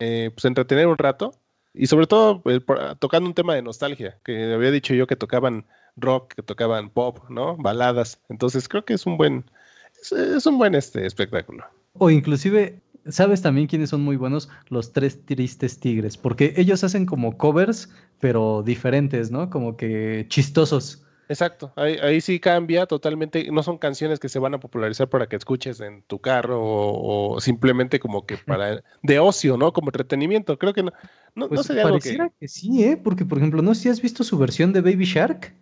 eh, 0.01 0.33
pues, 0.35 0.45
entretener 0.45 0.89
un 0.89 0.99
rato. 0.99 1.33
Y 1.75 1.87
sobre 1.87 2.07
todo 2.07 2.43
eh, 2.47 2.61
tocando 2.99 3.29
un 3.29 3.35
tema 3.35 3.55
de 3.55 3.63
nostalgia, 3.63 4.19
que 4.25 4.53
había 4.53 4.71
dicho 4.71 4.95
yo 4.95 5.07
que 5.07 5.17
tocaban 5.17 5.67
rock, 5.97 6.35
que 6.35 6.43
tocaban 6.43 6.91
pop, 6.91 7.19
¿no? 7.29 7.57
Baladas. 7.57 8.21
Entonces 8.29 8.69
creo 8.69 8.85
que 8.85 8.95
es 8.95 9.07
un 9.07 9.17
buen, 9.17 9.45
es, 10.11 10.47
un 10.47 10.59
buen 10.59 10.75
este 10.75 11.07
espectáculo. 11.07 11.65
O 11.95 12.11
inclusive, 12.11 12.81
¿sabes 13.07 13.43
también 13.43 13.67
quiénes 13.67 13.91
son 13.91 14.03
muy 14.03 14.17
buenos? 14.17 14.49
Los 14.69 14.93
tres 14.93 15.25
tristes 15.25 15.81
tigres, 15.81 16.17
porque 16.17 16.55
ellos 16.57 16.85
hacen 16.85 17.07
como 17.07 17.39
covers, 17.39 17.91
pero 18.21 18.63
diferentes, 18.63 19.31
¿no? 19.31 19.51
Como 19.51 19.77
que 19.77 20.27
chistosos. 20.29 21.05
Exacto, 21.33 21.73
ahí, 21.77 22.21
sí 22.21 22.39
cambia 22.39 22.85
totalmente, 22.85 23.51
no 23.51 23.63
son 23.63 23.79
canciones 23.79 24.21
que 24.21 24.29
se 24.29 24.39
van 24.39 24.53
a 24.53 24.61
popularizar 24.61 25.09
para 25.09 25.27
que 25.27 25.37
escuches 25.37 25.81
en 25.81 26.03
tu 26.03 26.21
carro 26.21 26.61
o, 26.63 27.41
simplemente 27.41 27.99
como 27.99 28.27
que 28.27 28.37
para 28.37 28.85
de 29.03 29.19
ocio, 29.19 29.57
¿no? 29.57 29.73
Como 29.73 29.89
entretenimiento, 29.89 30.59
creo 30.59 30.75
que 30.75 30.83
no, 30.83 30.93
no, 31.35 31.49
pues 31.49 31.63
sería 31.63 31.85
pareciera 31.85 32.25
algo 32.25 32.35
que... 32.35 32.41
que... 32.41 32.49
sí, 32.49 32.85
¿eh? 32.85 32.99
Porque 33.03 33.25
por 33.25 33.39
ejemplo, 33.39 33.63
no 33.63 33.75
sé 33.75 33.81
si 33.81 33.89
has 33.89 34.03
visto 34.03 34.25
su 34.25 34.37
versión 34.37 34.75
de 34.75 34.83
Baby 34.83 35.07
Shark. 35.07 35.55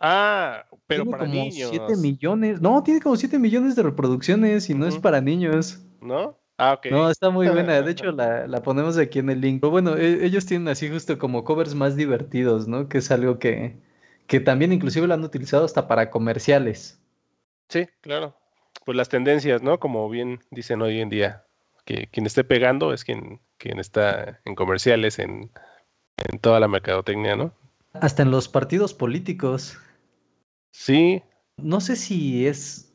Ah, 0.00 0.66
pero 0.88 1.04
tiene 1.04 1.16
para 1.16 1.30
como 1.30 1.44
niños. 1.44 1.70
7 1.70 1.96
millones, 1.98 2.60
no, 2.60 2.82
tiene 2.82 3.00
como 3.00 3.14
7 3.14 3.38
millones 3.38 3.76
de 3.76 3.84
reproducciones 3.84 4.68
y 4.68 4.74
no 4.74 4.88
es 4.88 4.98
para 4.98 5.20
niños. 5.20 5.80
¿No? 6.00 6.36
Ah, 6.58 6.72
ok. 6.72 6.86
No, 6.90 7.08
está 7.08 7.30
muy 7.30 7.48
buena. 7.48 7.82
De 7.82 7.92
hecho, 7.92 8.10
la, 8.10 8.48
la, 8.48 8.62
ponemos 8.62 8.98
aquí 8.98 9.20
en 9.20 9.30
el 9.30 9.40
link. 9.40 9.60
Pero 9.60 9.70
bueno, 9.70 9.96
e, 9.96 10.26
ellos 10.26 10.44
tienen 10.44 10.66
así 10.66 10.90
justo 10.90 11.18
como 11.18 11.44
covers 11.44 11.76
más 11.76 11.94
divertidos, 11.94 12.66
¿no? 12.66 12.88
Que 12.88 12.98
es 12.98 13.12
algo 13.12 13.38
que, 13.38 13.78
que 14.26 14.40
también 14.40 14.72
inclusive 14.72 15.06
lo 15.06 15.14
han 15.14 15.24
utilizado 15.24 15.64
hasta 15.64 15.88
para 15.88 16.10
comerciales. 16.10 17.00
Sí, 17.68 17.88
claro. 18.00 18.36
Pues 18.84 18.96
las 18.96 19.08
tendencias, 19.08 19.62
¿no? 19.62 19.80
Como 19.80 20.08
bien 20.08 20.40
dicen 20.50 20.82
hoy 20.82 21.00
en 21.00 21.08
día, 21.08 21.44
que 21.84 22.08
quien 22.08 22.26
esté 22.26 22.44
pegando 22.44 22.92
es 22.92 23.04
quien, 23.04 23.40
quien 23.58 23.78
está 23.78 24.40
en 24.44 24.54
comerciales, 24.54 25.18
en, 25.18 25.50
en 26.16 26.38
toda 26.38 26.60
la 26.60 26.68
mercadotecnia, 26.68 27.36
¿no? 27.36 27.52
Hasta 27.94 28.22
en 28.22 28.30
los 28.30 28.48
partidos 28.48 28.94
políticos. 28.94 29.78
Sí. 30.72 31.22
No 31.56 31.80
sé 31.80 31.96
si 31.96 32.46
es 32.46 32.92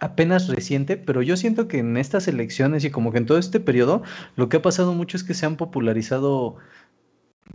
apenas 0.00 0.48
reciente, 0.48 0.96
pero 0.96 1.22
yo 1.22 1.36
siento 1.36 1.68
que 1.68 1.78
en 1.78 1.96
estas 1.96 2.26
elecciones 2.26 2.84
y 2.84 2.90
como 2.90 3.12
que 3.12 3.18
en 3.18 3.26
todo 3.26 3.38
este 3.38 3.60
periodo, 3.60 4.02
lo 4.34 4.48
que 4.48 4.56
ha 4.56 4.62
pasado 4.62 4.92
mucho 4.94 5.16
es 5.16 5.22
que 5.22 5.34
se 5.34 5.46
han 5.46 5.56
popularizado 5.56 6.56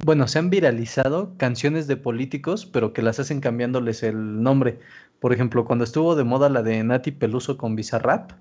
bueno, 0.03 0.27
se 0.27 0.39
han 0.39 0.49
viralizado 0.49 1.33
canciones 1.37 1.87
de 1.87 1.97
políticos, 1.97 2.65
pero 2.65 2.93
que 2.93 3.01
las 3.01 3.19
hacen 3.19 3.41
cambiándoles 3.41 4.03
el 4.03 4.43
nombre. 4.43 4.79
Por 5.19 5.33
ejemplo, 5.33 5.65
cuando 5.65 5.83
estuvo 5.83 6.15
de 6.15 6.23
moda 6.23 6.49
la 6.49 6.61
de 6.61 6.83
Nati 6.83 7.11
Peluso 7.11 7.57
con 7.57 7.75
Bizarrap, 7.75 8.31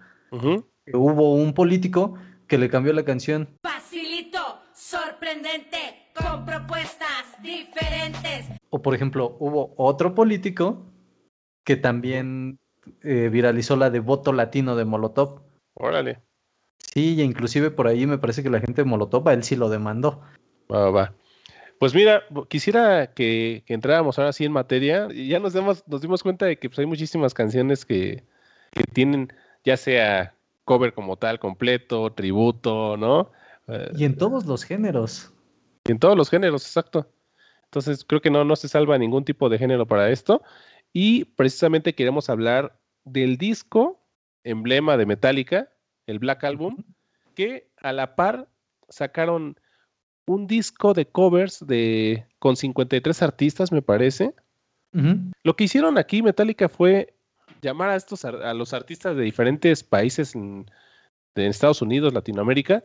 hubo 0.93 1.35
un 1.35 1.55
político 1.55 2.15
que 2.47 2.59
le 2.59 2.69
cambió 2.69 2.93
la 2.93 3.05
canción. 3.05 3.49
Facilito, 3.63 4.61
sorprendente, 4.75 6.11
con 6.15 6.45
propuestas 6.45 7.41
diferentes. 7.43 8.47
O 8.71 8.83
por 8.83 8.95
ejemplo, 8.95 9.37
hubo 9.39 9.73
otro 9.77 10.15
político 10.15 10.85
que 11.65 11.77
también 11.77 12.59
eh, 13.03 13.29
viralizó 13.31 13.77
la 13.77 13.91
de 13.91 14.01
voto 14.01 14.33
latino 14.33 14.77
de 14.77 14.85
Molotov. 14.85 15.41
Órale. 15.75 16.21
Sí, 16.79 17.15
y 17.15 17.23
inclusive 17.23 17.71
por 17.71 17.87
ahí 17.87 18.07
me 18.07 18.19
parece 18.19 18.43
que 18.43 18.51
la 18.51 18.61
gente 18.61 18.83
de 18.83 18.89
Molotov 18.89 19.29
a 19.29 19.33
él 19.33 19.43
sí 19.43 19.57
lo 19.57 19.69
demandó. 19.69 20.23
Va, 20.71 20.91
va. 20.91 21.15
Pues 21.79 21.95
mira, 21.95 22.23
quisiera 22.49 23.13
que, 23.13 23.63
entráramos 23.67 24.19
ahora 24.19 24.33
sí 24.33 24.45
en 24.45 24.53
materia. 24.53 25.09
Ya 25.13 25.39
nos, 25.39 25.55
nos 25.55 26.01
dimos 26.01 26.23
cuenta 26.23 26.47
de 26.47 26.59
que 26.59 26.69
pues, 26.69 26.79
hay 26.79 26.87
muchísimas 26.87 27.35
canciones 27.35 27.85
que, 27.85 28.25
tienen 28.93 29.33
ya 29.65 29.77
sea 29.77 30.35
cover 30.65 30.93
como 30.93 31.17
tal, 31.17 31.39
completo, 31.39 32.13
tributo, 32.13 32.97
¿no? 32.97 33.31
y 33.97 34.05
en 34.05 34.17
todos 34.17 34.47
los 34.47 34.65
géneros. 34.65 35.33
Y 35.85 35.93
en 35.93 35.99
todos 35.99 36.17
los 36.17 36.31
géneros, 36.31 36.65
exacto. 36.65 37.11
Entonces 37.65 38.05
creo 38.05 38.21
que 38.21 38.31
no, 38.31 38.45
no 38.45 38.55
se 38.55 38.69
salva 38.69 38.97
ningún 38.97 39.25
tipo 39.25 39.49
de 39.49 39.59
género 39.59 39.87
para 39.87 40.11
esto. 40.11 40.43
Y 40.93 41.25
precisamente 41.25 41.95
queremos 41.95 42.31
hablar 42.31 42.79
del 43.05 43.39
disco 43.39 44.01
emblema 44.45 44.97
de 44.97 45.07
Metallica, 45.07 45.69
el 46.07 46.19
Black 46.19 46.45
Album, 46.45 46.85
que 47.35 47.69
a 47.77 47.93
la 47.93 48.15
par 48.15 48.49
sacaron 48.89 49.59
un 50.27 50.47
disco 50.47 50.93
de 50.93 51.07
covers 51.07 51.65
de 51.67 52.27
con 52.39 52.57
53 52.57 53.23
artistas, 53.23 53.73
me 53.73 53.83
parece. 53.83 54.35
Lo 55.43 55.57
que 55.57 55.65
hicieron 55.65 55.99
aquí 55.99 56.23
Metallica 56.23 56.71
fue 56.71 57.15
llamar 57.61 57.91
a 57.91 57.97
estos 57.97 58.25
a 58.25 58.55
los 58.55 58.73
artistas 58.73 59.15
de 59.15 59.25
diferentes 59.25 59.85
países 59.85 60.35
en, 60.35 60.67
Estados 61.35 61.83
Unidos, 61.83 62.15
Latinoamérica, 62.15 62.83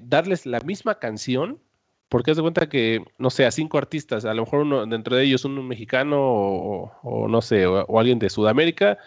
darles 0.00 0.44
la 0.44 0.58
misma 0.58 0.98
canción, 0.98 1.60
porque 2.08 2.32
haz 2.32 2.36
de 2.36 2.42
cuenta 2.42 2.68
que, 2.68 3.04
no 3.16 3.30
sé, 3.30 3.46
a 3.46 3.52
cinco 3.52 3.78
artistas, 3.78 4.24
a 4.24 4.34
lo 4.34 4.42
mejor 4.42 4.62
uno 4.62 4.84
dentro 4.86 5.14
de 5.14 5.22
ellos 5.22 5.44
un 5.44 5.68
mexicano 5.68 6.18
o, 6.20 7.28
no 7.28 7.40
sé, 7.42 7.64
o, 7.64 8.00
alguien 8.00 8.18
de 8.18 8.28
Sudamérica, 8.28 8.98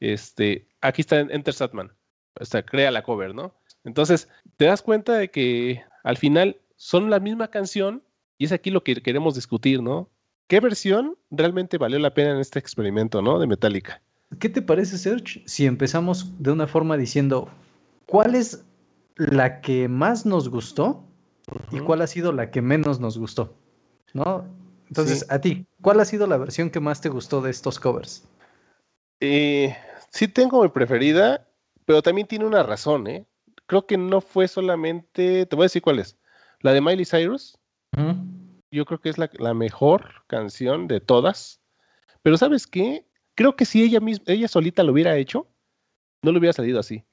este, 0.00 0.66
aquí 0.80 1.02
está 1.02 1.20
Enter 1.20 1.52
Satman, 1.52 1.92
o 2.40 2.44
sea, 2.46 2.62
crea 2.64 2.90
la 2.90 3.02
cover, 3.02 3.34
¿no? 3.34 3.54
Entonces, 3.84 4.30
te 4.56 4.64
das 4.64 4.80
cuenta 4.80 5.12
de 5.12 5.30
que 5.30 5.82
al 6.02 6.16
final 6.16 6.56
son 6.78 7.10
la 7.10 7.18
misma 7.20 7.48
canción 7.48 8.02
y 8.38 8.46
es 8.46 8.52
aquí 8.52 8.70
lo 8.70 8.82
que 8.82 8.94
queremos 9.02 9.34
discutir, 9.34 9.82
¿no? 9.82 10.08
¿Qué 10.46 10.60
versión 10.60 11.18
realmente 11.30 11.76
valió 11.76 11.98
la 11.98 12.14
pena 12.14 12.30
en 12.30 12.38
este 12.38 12.58
experimento, 12.58 13.20
¿no? 13.20 13.38
De 13.38 13.46
Metallica. 13.46 14.00
¿Qué 14.38 14.48
te 14.48 14.62
parece, 14.62 14.96
Serge, 14.96 15.42
si 15.44 15.66
empezamos 15.66 16.32
de 16.38 16.52
una 16.52 16.66
forma 16.66 16.96
diciendo 16.96 17.50
cuál 18.06 18.34
es 18.34 18.64
la 19.16 19.60
que 19.60 19.88
más 19.88 20.24
nos 20.24 20.48
gustó 20.48 21.04
y 21.72 21.80
cuál 21.80 22.00
ha 22.00 22.06
sido 22.06 22.32
la 22.32 22.50
que 22.50 22.62
menos 22.62 23.00
nos 23.00 23.18
gustó? 23.18 23.54
¿No? 24.14 24.46
Entonces, 24.86 25.26
a 25.30 25.40
ti, 25.40 25.66
¿cuál 25.82 26.00
ha 26.00 26.04
sido 26.04 26.26
la 26.26 26.38
versión 26.38 26.70
que 26.70 26.80
más 26.80 27.00
te 27.00 27.08
gustó 27.08 27.42
de 27.42 27.50
estos 27.50 27.80
covers? 27.80 28.24
Eh, 29.20 29.76
sí 30.10 30.28
tengo 30.28 30.62
mi 30.62 30.68
preferida, 30.68 31.46
pero 31.84 32.02
también 32.02 32.28
tiene 32.28 32.46
una 32.46 32.62
razón, 32.62 33.06
¿eh? 33.08 33.26
Creo 33.66 33.84
que 33.86 33.98
no 33.98 34.20
fue 34.20 34.46
solamente, 34.48 35.44
te 35.44 35.56
voy 35.56 35.64
a 35.64 35.66
decir 35.66 35.82
cuál 35.82 35.98
es. 35.98 36.16
La 36.60 36.72
de 36.72 36.80
Miley 36.80 37.04
Cyrus, 37.04 37.58
yo 38.70 38.84
creo 38.84 39.00
que 39.00 39.08
es 39.08 39.18
la, 39.18 39.54
mejor 39.54 40.24
canción 40.26 40.88
de 40.88 41.00
todas. 41.00 41.60
Pero 42.22 42.36
¿sabes 42.36 42.66
qué? 42.66 43.06
Creo 43.34 43.56
que 43.56 43.64
si 43.64 43.82
ella 43.82 44.00
misma, 44.00 44.24
ella 44.26 44.48
solita 44.48 44.82
lo 44.82 44.92
hubiera 44.92 45.16
hecho, 45.16 45.48
no 46.22 46.32
le 46.32 46.38
hubiera 46.38 46.52
salido 46.52 46.80
así. 46.80 47.04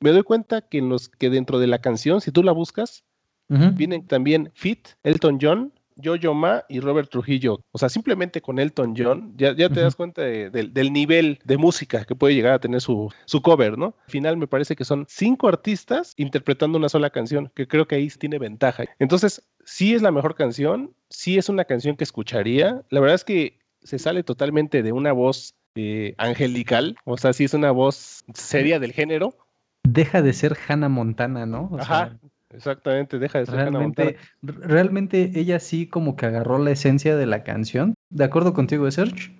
Me 0.00 0.10
doy 0.10 0.22
cuenta 0.22 0.62
que, 0.62 0.80
los, 0.80 1.08
que 1.08 1.30
dentro 1.30 1.58
de 1.58 1.66
la 1.66 1.80
canción, 1.80 2.20
si 2.20 2.32
tú 2.32 2.42
la 2.42 2.52
buscas, 2.52 3.04
vienen 3.48 4.06
también 4.06 4.50
Fit, 4.54 4.88
Elton 5.02 5.38
John, 5.40 5.72
Jojo 6.02 6.34
Ma 6.34 6.64
y 6.68 6.80
Robert 6.80 7.10
Trujillo. 7.10 7.60
O 7.72 7.78
sea, 7.78 7.88
simplemente 7.88 8.40
con 8.40 8.58
Elton 8.58 8.94
John, 8.96 9.34
ya, 9.36 9.54
te 9.54 9.80
das 9.80 9.96
cuenta 9.96 10.22
del 10.22 10.92
nivel 10.92 11.38
de 11.44 11.56
música 11.56 12.04
que 12.04 12.14
puede 12.14 12.34
llegar 12.34 12.54
a 12.54 12.58
tener 12.58 12.80
su, 12.80 13.12
su 13.24 13.42
cover, 13.42 13.78
¿no? 13.78 13.94
Al 14.04 14.10
final 14.10 14.36
me 14.36 14.46
parece 14.46 14.76
que 14.76 14.84
son 14.84 15.06
cinco 15.08 15.48
artistas 15.48 16.14
interpretando 16.16 16.78
una 16.78 16.88
sola 16.88 17.10
canción, 17.10 17.50
que 17.54 17.66
creo 17.66 17.86
que 17.86 17.96
ahí 17.96 18.08
tiene 18.08 18.38
ventaja. 18.38 18.84
Entonces, 18.98 19.42
sí 19.64 19.94
es 19.94 20.02
la 20.02 20.10
mejor 20.10 20.34
canción, 20.34 20.94
sí 21.10 21.38
es 21.38 21.48
una 21.48 21.64
canción 21.64 21.96
que 21.96 22.04
escucharía. 22.04 22.82
La 22.90 23.00
verdad 23.00 23.14
es 23.14 23.24
que 23.24 23.58
se 23.82 23.98
sale 23.98 24.22
totalmente 24.22 24.82
de 24.82 24.92
una 24.92 25.12
voz 25.12 25.54
eh, 25.76 26.14
angelical, 26.18 26.96
o 27.04 27.16
sea, 27.18 27.32
sí 27.32 27.44
es 27.44 27.54
una 27.54 27.70
voz 27.70 28.24
seria 28.34 28.78
del 28.78 28.92
género. 28.92 29.36
Deja 29.82 30.22
de 30.22 30.32
ser 30.32 30.56
Hannah 30.66 30.88
Montana, 30.88 31.46
¿no? 31.46 31.70
Ajá, 31.78 32.16
exactamente, 32.54 33.18
deja 33.18 33.40
de 33.40 33.46
ser 33.46 33.70
Montana. 33.70 34.12
Realmente 34.42 35.32
ella 35.34 35.60
sí 35.60 35.86
como 35.86 36.16
que 36.16 36.26
agarró 36.26 36.58
la 36.58 36.70
esencia 36.70 37.16
de 37.16 37.26
la 37.26 37.42
canción. 37.42 37.94
¿De 38.10 38.24
acuerdo 38.24 38.52
contigo, 38.52 38.90
Serge? 38.90 39.32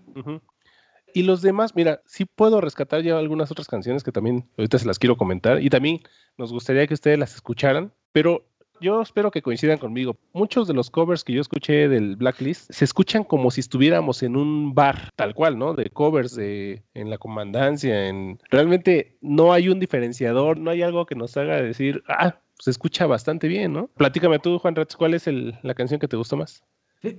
Y 1.13 1.23
los 1.23 1.43
demás, 1.43 1.77
mira, 1.77 2.03
sí 2.07 2.25
puedo 2.25 2.61
rescatar 2.61 3.03
ya 3.03 3.17
algunas 3.19 3.51
otras 3.51 3.69
canciones 3.69 4.03
que 4.03 4.13
también 4.13 4.49
ahorita 4.59 4.79
se 4.79 4.87
las 4.87 4.99
quiero 4.99 5.17
comentar 5.17 5.63
y 5.63 5.71
también 5.71 6.01
nos 6.37 6.53
gustaría 6.53 6.87
que 6.87 6.95
ustedes 6.95 7.19
las 7.19 7.35
escucharan, 7.35 7.93
pero 8.13 8.45
yo 8.81 9.01
espero 9.01 9.31
que 9.31 9.43
coincidan 9.43 9.79
conmigo. 9.79 10.17
Muchos 10.33 10.67
de 10.67 10.75
los 10.75 10.91
covers 10.91 11.25
que 11.25 11.33
yo 11.33 11.41
escuché 11.41 11.89
del 11.89 12.17
Blacklist 12.17 12.71
se 12.71 12.85
escuchan 12.85 13.25
como 13.25 13.51
si 13.51 13.61
estuviéramos 13.61 14.23
en 14.23 14.37
un 14.37 14.75
bar, 14.75 15.11
tal 15.17 15.35
cual, 15.35 15.59
¿no? 15.59 15.75
De 15.75 15.91
covers 15.91 16.35
de, 16.35 16.83
en 16.95 17.11
la 17.11 17.19
comandancia. 17.19 18.09
En... 18.09 18.39
Realmente 18.51 19.17
no 19.21 19.53
hay 19.53 19.69
un 19.69 19.79
diferenciador, 19.79 20.59
no 20.59 20.71
hay 20.71 20.83
algo 20.83 21.07
que 21.07 21.15
nos 21.15 21.37
haga 21.37 21.63
decir, 21.63 22.03
ah, 22.09 22.41
se 22.65 22.71
escucha 22.71 23.07
bastante 23.07 23.47
bien, 23.47 23.75
¿no? 23.75 23.89
Platícame 23.89 24.39
tú, 24.39 24.59
Juan 24.59 24.75
Ratz, 24.75 24.97
¿cuál 24.97 25.13
es 25.13 25.27
la 25.27 25.75
canción 25.75 26.01
que 26.01 26.09
te 26.09 26.17
gustó 26.17 26.39
más? 26.39 26.65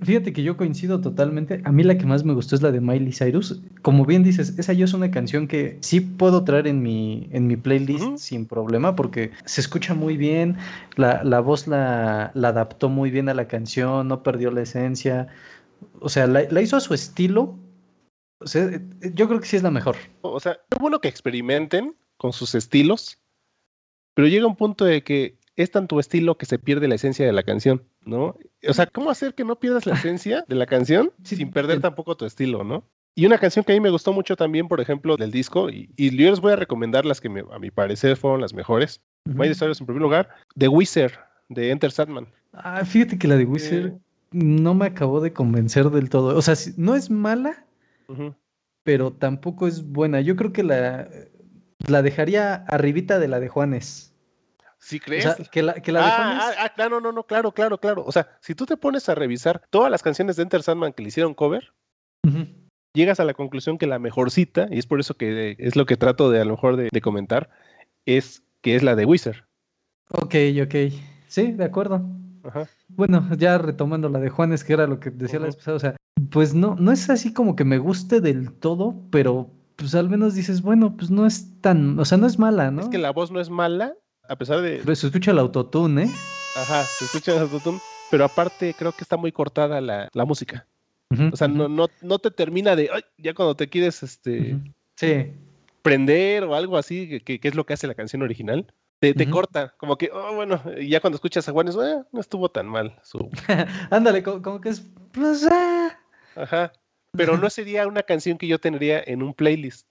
Fíjate 0.02 0.32
que 0.32 0.42
yo 0.42 0.56
coincido 0.56 1.00
totalmente. 1.00 1.60
A 1.62 1.70
mí 1.70 1.84
la 1.84 1.96
que 1.96 2.04
más 2.04 2.24
me 2.24 2.34
gustó 2.34 2.56
es 2.56 2.62
la 2.62 2.72
de 2.72 2.80
Miley 2.80 3.12
Cyrus. 3.12 3.60
Como 3.82 4.04
bien 4.04 4.24
dices, 4.24 4.58
esa 4.58 4.72
yo 4.72 4.84
es 4.84 4.92
una 4.92 5.12
canción 5.12 5.46
que 5.46 5.78
sí 5.82 6.00
puedo 6.00 6.42
traer 6.42 6.66
en 6.66 6.82
mi, 6.82 7.28
en 7.30 7.46
mi 7.46 7.56
playlist 7.56 8.16
sin 8.16 8.46
problema 8.46 8.96
porque 8.96 9.30
se 9.44 9.60
escucha 9.60 9.94
muy 9.94 10.16
bien, 10.16 10.56
la, 10.96 11.38
voz 11.38 11.68
la, 11.68 12.32
adaptó 12.34 12.88
muy 12.88 13.12
bien 13.12 13.28
a 13.28 13.34
la 13.34 13.46
canción, 13.46 14.08
no 14.08 14.24
perdió 14.24 14.50
la 14.50 14.62
esencia. 14.62 15.28
O 16.00 16.08
sea, 16.08 16.26
la, 16.26 16.60
hizo 16.60 16.76
a 16.76 16.80
su 16.80 16.92
estilo. 16.92 17.56
O 18.40 18.48
sea, 18.48 18.68
yo 19.14 19.28
creo 19.28 19.38
que 19.38 19.46
sí 19.46 19.54
es 19.54 19.62
la 19.62 19.70
mejor. 19.70 19.94
O 20.22 20.40
sea, 20.40 20.58
es 20.68 20.78
bueno 20.80 21.00
que 21.00 21.06
experimenten 21.06 21.94
con 22.16 22.32
sus 22.32 22.56
estilos, 22.56 23.20
pero 24.16 24.28
llega 24.28 24.46
un 24.46 24.56
punto 24.56 24.86
de 24.86 25.02
que 25.02 25.36
es 25.56 25.70
tan 25.70 25.88
tu 25.88 26.00
estilo 26.00 26.38
que 26.38 26.46
se 26.46 26.58
pierde 26.58 26.88
la 26.88 26.94
esencia 26.94 27.26
de 27.26 27.34
la 27.34 27.42
canción, 27.42 27.82
¿no? 28.02 28.34
O 28.66 28.72
sea, 28.72 28.86
¿cómo 28.86 29.10
hacer 29.10 29.34
que 29.34 29.44
no 29.44 29.56
pierdas 29.56 29.84
la 29.84 29.92
esencia 30.08 30.42
de 30.48 30.54
la 30.54 30.64
canción 30.64 31.12
sin 31.22 31.50
perder 31.50 31.82
tampoco 31.82 32.16
tu 32.16 32.24
estilo, 32.24 32.64
¿no? 32.64 32.82
Y 33.14 33.26
una 33.26 33.36
canción 33.36 33.62
que 33.62 33.72
a 33.72 33.74
mí 33.74 33.80
me 33.80 33.90
gustó 33.90 34.14
mucho 34.14 34.34
también, 34.34 34.68
por 34.68 34.80
ejemplo, 34.80 35.18
del 35.18 35.30
disco, 35.30 35.68
y, 35.68 35.90
yo 35.98 36.30
les 36.30 36.40
voy 36.40 36.52
a 36.52 36.56
recomendar 36.56 37.04
las 37.04 37.20
que 37.20 37.28
a 37.28 37.58
mi 37.58 37.70
parecer 37.70 38.16
fueron 38.16 38.40
las 38.40 38.54
mejores. 38.54 39.02
Voy 39.26 39.46
a 39.46 39.48
decir 39.50 39.68
en 39.68 39.86
primer 39.86 40.02
lugar, 40.02 40.30
The 40.56 40.68
Wizard, 40.68 41.12
de 41.50 41.70
Enter 41.70 41.90
Sandman. 41.90 42.26
Ah, 42.54 42.86
fíjate 42.86 43.18
que 43.18 43.28
la 43.28 43.36
de 43.36 43.44
Wizard 43.44 43.92
no 44.32 44.72
me 44.72 44.86
acabó 44.86 45.20
de 45.20 45.34
convencer 45.34 45.90
del 45.90 46.08
todo. 46.08 46.36
O 46.36 46.40
sea, 46.40 46.54
no 46.78 46.94
es 46.94 47.10
mala, 47.10 47.66
pero 48.82 49.12
tampoco 49.12 49.66
es 49.66 49.86
buena. 49.86 50.22
Yo 50.22 50.36
creo 50.36 50.54
que 50.54 50.62
la, 50.62 51.06
la 51.86 52.02
dejaría 52.02 52.54
arribita 52.54 53.18
de 53.18 53.28
la 53.28 53.40
de 53.40 53.48
Juanes. 53.48 54.12
¿Sí 54.78 55.00
crees? 55.00 55.26
que 55.50 55.62
la, 55.62 55.74
que 55.74 55.90
la 55.90 56.06
ah, 56.06 56.38
ah, 56.40 56.52
ah, 56.60 56.68
claro, 56.74 57.00
no, 57.00 57.10
no, 57.10 57.24
claro, 57.24 57.52
claro, 57.52 57.78
claro. 57.78 58.04
O 58.06 58.12
sea, 58.12 58.28
si 58.40 58.54
tú 58.54 58.66
te 58.66 58.76
pones 58.76 59.08
a 59.08 59.14
revisar 59.14 59.62
todas 59.70 59.90
las 59.90 60.02
canciones 60.02 60.36
de 60.36 60.44
Enter 60.44 60.62
Sandman 60.62 60.92
que 60.92 61.02
le 61.02 61.08
hicieron 61.08 61.34
cover, 61.34 61.72
llegas 62.94 63.18
a 63.18 63.24
la 63.24 63.34
conclusión 63.34 63.78
que 63.78 63.86
la 63.86 63.98
mejorcita, 63.98 64.68
y 64.70 64.78
es 64.78 64.86
por 64.86 65.00
eso 65.00 65.14
que 65.14 65.56
es 65.58 65.76
lo 65.76 65.86
que 65.86 65.96
trato 65.96 66.30
de 66.30 66.40
a 66.40 66.44
lo 66.44 66.52
mejor 66.52 66.76
de, 66.76 67.00
comentar, 67.00 67.50
es 68.04 68.42
que 68.60 68.76
es 68.76 68.82
la 68.82 68.94
de 68.94 69.06
Wizard. 69.06 69.44
Ok, 70.10 70.34
ok. 70.62 70.74
Sí, 71.26 71.52
de 71.52 71.64
acuerdo. 71.64 72.06
Bueno, 72.88 73.28
ya 73.36 73.58
retomando 73.58 74.08
la 74.08 74.20
de 74.20 74.30
Juanes, 74.30 74.62
que 74.62 74.74
era 74.74 74.86
lo 74.86 75.00
que 75.00 75.10
decía 75.10 75.40
la 75.40 75.46
vez 75.46 75.56
pasada, 75.56 75.76
o 75.76 75.80
sea, 75.80 75.96
pues 76.30 76.54
no, 76.54 76.76
no 76.76 76.92
es 76.92 77.10
así 77.10 77.32
como 77.32 77.56
que 77.56 77.64
me 77.64 77.78
guste 77.78 78.20
del 78.20 78.52
todo, 78.52 78.94
pero 79.10 79.50
pues 79.76 79.94
al 79.94 80.08
menos 80.08 80.34
dices, 80.34 80.62
bueno, 80.62 80.96
pues 80.96 81.10
no 81.10 81.26
es 81.26 81.60
tan, 81.60 81.98
o 81.98 82.04
sea, 82.04 82.18
no 82.18 82.26
es 82.26 82.38
mala, 82.38 82.70
¿no? 82.70 82.82
Es 82.82 82.88
que 82.88 82.98
la 82.98 83.12
voz 83.12 83.30
no 83.30 83.40
es 83.40 83.50
mala, 83.50 83.94
a 84.28 84.36
pesar 84.36 84.62
de... 84.62 84.80
Pero 84.82 84.96
se 84.96 85.06
escucha 85.06 85.30
el 85.30 85.38
autotune, 85.38 86.04
¿eh? 86.04 86.10
Ajá, 86.56 86.82
se 86.84 87.04
escucha 87.04 87.34
el 87.34 87.40
autotune, 87.40 87.78
pero 88.10 88.24
aparte 88.24 88.74
creo 88.76 88.92
que 88.92 89.02
está 89.02 89.16
muy 89.16 89.32
cortada 89.32 89.80
la, 89.80 90.24
música. 90.24 90.66
o 91.32 91.36
sea, 91.36 91.48
no, 91.48 91.68
no, 91.68 91.88
no 92.00 92.18
te 92.18 92.30
termina 92.30 92.74
de, 92.74 92.90
ya 93.18 93.34
cuando 93.34 93.54
te 93.54 93.68
quieres, 93.68 94.02
este... 94.02 94.58
Sí. 94.96 95.32
Prender 95.82 96.44
o 96.44 96.54
algo 96.54 96.78
así, 96.78 97.20
que, 97.20 97.38
es 97.40 97.54
lo 97.54 97.64
que 97.64 97.74
hace 97.74 97.86
la 97.86 97.94
canción 97.94 98.22
original. 98.22 98.72
Te, 98.98 99.12
te 99.12 99.28
corta, 99.28 99.74
como 99.76 99.98
que, 99.98 100.10
oh, 100.10 100.34
bueno, 100.34 100.60
y 100.80 100.88
ya 100.88 101.00
cuando 101.00 101.16
escuchas 101.16 101.46
a 101.48 101.52
Juanes, 101.52 101.76
eh, 101.76 102.02
no 102.10 102.20
estuvo 102.20 102.48
tan 102.48 102.66
mal. 102.66 102.98
Su... 103.04 103.30
Ándale, 103.90 104.22
como, 104.22 104.60
que 104.60 104.70
es... 104.70 104.84
Pues, 105.12 105.46
ah. 105.48 105.96
Ajá, 106.34 106.72
pero 107.16 107.36
no 107.36 107.50
sería 107.50 107.86
una 107.86 108.02
canción 108.02 108.38
que 108.38 108.46
yo 108.46 108.58
tendría 108.58 109.02
en 109.04 109.22
un 109.22 109.34
playlist. 109.34 109.86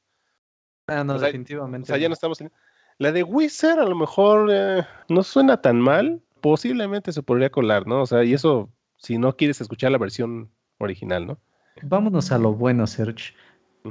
Ah, 0.88 1.04
no, 1.04 1.18
definitivamente. 1.18 1.86
O 1.86 1.88
sea, 1.88 1.98
ya 1.98 2.08
no 2.08 2.14
estamos 2.14 2.40
en... 2.42 2.52
La 2.98 3.12
de 3.12 3.24
Wizard 3.24 3.80
a 3.80 3.86
lo 3.86 3.96
mejor 3.96 4.50
eh, 4.52 4.84
no 5.10 5.24
suena 5.24 5.62
tan 5.62 5.82
mal, 5.82 6.22
posiblemente 6.42 7.12
se 7.12 7.24
podría 7.24 7.50
colar, 7.50 7.88
¿no? 7.88 8.04
O 8.04 8.06
sea, 8.06 8.24
y 8.24 8.34
eso 8.34 8.70
si 8.98 9.18
no 9.18 9.36
quieres 9.36 9.60
escuchar 9.60 9.92
la 9.92 9.98
versión 9.98 10.50
original, 10.78 11.28
¿no? 11.28 11.38
Vámonos 11.82 12.32
a 12.32 12.38
lo 12.38 12.54
bueno, 12.54 12.88
Serge. 12.88 13.34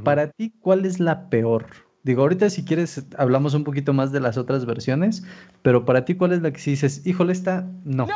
Para 0.02 0.30
ti, 0.30 0.54
¿cuál 0.60 0.86
es 0.86 0.98
la 0.98 1.28
peor? 1.28 1.66
Digo, 2.02 2.22
ahorita 2.22 2.50
si 2.50 2.64
quieres 2.64 3.06
hablamos 3.16 3.54
un 3.54 3.64
poquito 3.64 3.92
más 3.92 4.12
de 4.12 4.20
las 4.20 4.36
otras 4.36 4.66
versiones, 4.66 5.24
pero 5.62 5.84
para 5.84 6.04
ti, 6.04 6.14
¿cuál 6.14 6.32
es 6.32 6.42
la 6.42 6.52
que 6.52 6.58
si 6.58 6.72
dices, 6.72 7.06
híjole, 7.06 7.32
esta 7.32 7.66
no? 7.84 8.06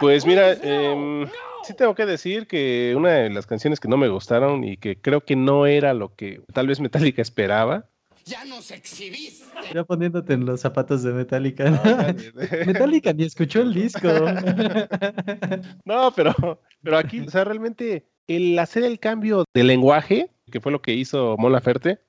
Pues 0.00 0.26
mira, 0.26 0.52
eh, 0.62 1.26
sí 1.66 1.74
tengo 1.74 1.94
que 1.94 2.06
decir 2.06 2.46
que 2.46 2.94
una 2.96 3.10
de 3.10 3.30
las 3.30 3.46
canciones 3.46 3.80
que 3.80 3.88
no 3.88 3.96
me 3.96 4.08
gustaron 4.08 4.64
y 4.64 4.76
que 4.76 5.00
creo 5.00 5.22
que 5.22 5.36
no 5.36 5.66
era 5.66 5.94
lo 5.94 6.14
que 6.14 6.40
tal 6.52 6.68
vez 6.68 6.80
Metallica 6.80 7.22
esperaba 7.22 7.90
ya 8.26 8.44
nos 8.44 8.72
exhibiste. 8.72 9.46
Ya 9.72 9.84
poniéndote 9.84 10.32
en 10.32 10.46
los 10.46 10.60
zapatos 10.60 11.04
de 11.04 11.12
Metallica. 11.12 11.64
Metallica 12.66 13.12
ni 13.12 13.22
escuchó 13.22 13.62
el 13.62 13.72
disco. 13.72 14.08
no, 15.84 16.12
pero, 16.14 16.60
pero 16.82 16.98
aquí, 16.98 17.20
o 17.20 17.30
sea, 17.30 17.44
realmente 17.44 18.08
el 18.26 18.58
hacer 18.58 18.82
el 18.82 18.98
cambio 18.98 19.44
de 19.54 19.62
lenguaje, 19.62 20.30
que 20.50 20.60
fue 20.60 20.72
lo 20.72 20.82
que 20.82 20.94
hizo 20.94 21.36
Mon 21.38 21.52
Laferte, 21.52 22.00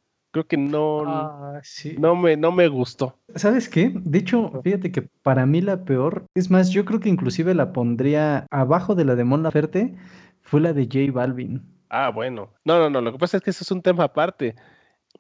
creo 0.43 0.47
que 0.47 0.57
no, 0.57 1.03
ah, 1.05 1.61
no, 1.97 2.15
me, 2.15 2.37
no 2.37 2.51
me 2.51 2.67
gustó. 2.67 3.17
¿Sabes 3.35 3.69
qué? 3.69 3.91
De 3.93 4.19
hecho, 4.19 4.61
fíjate 4.63 4.91
que 4.91 5.01
para 5.01 5.45
mí 5.45 5.61
la 5.61 5.83
peor, 5.85 6.25
es 6.35 6.49
más, 6.49 6.69
yo 6.69 6.85
creo 6.85 6.99
que 6.99 7.09
inclusive 7.09 7.53
la 7.53 7.73
pondría 7.73 8.47
abajo 8.51 8.95
de 8.95 9.05
la 9.05 9.15
de 9.15 9.23
Mon 9.23 9.43
Laferte, 9.43 9.95
fue 10.41 10.61
la 10.61 10.73
de 10.73 10.85
J 10.85 11.11
Balvin. 11.11 11.61
Ah, 11.89 12.09
bueno. 12.09 12.53
No, 12.65 12.79
no, 12.79 12.89
no, 12.89 13.01
lo 13.01 13.11
que 13.11 13.17
pasa 13.17 13.37
es 13.37 13.43
que 13.43 13.49
eso 13.49 13.63
es 13.63 13.71
un 13.71 13.81
tema 13.81 14.05
aparte 14.05 14.55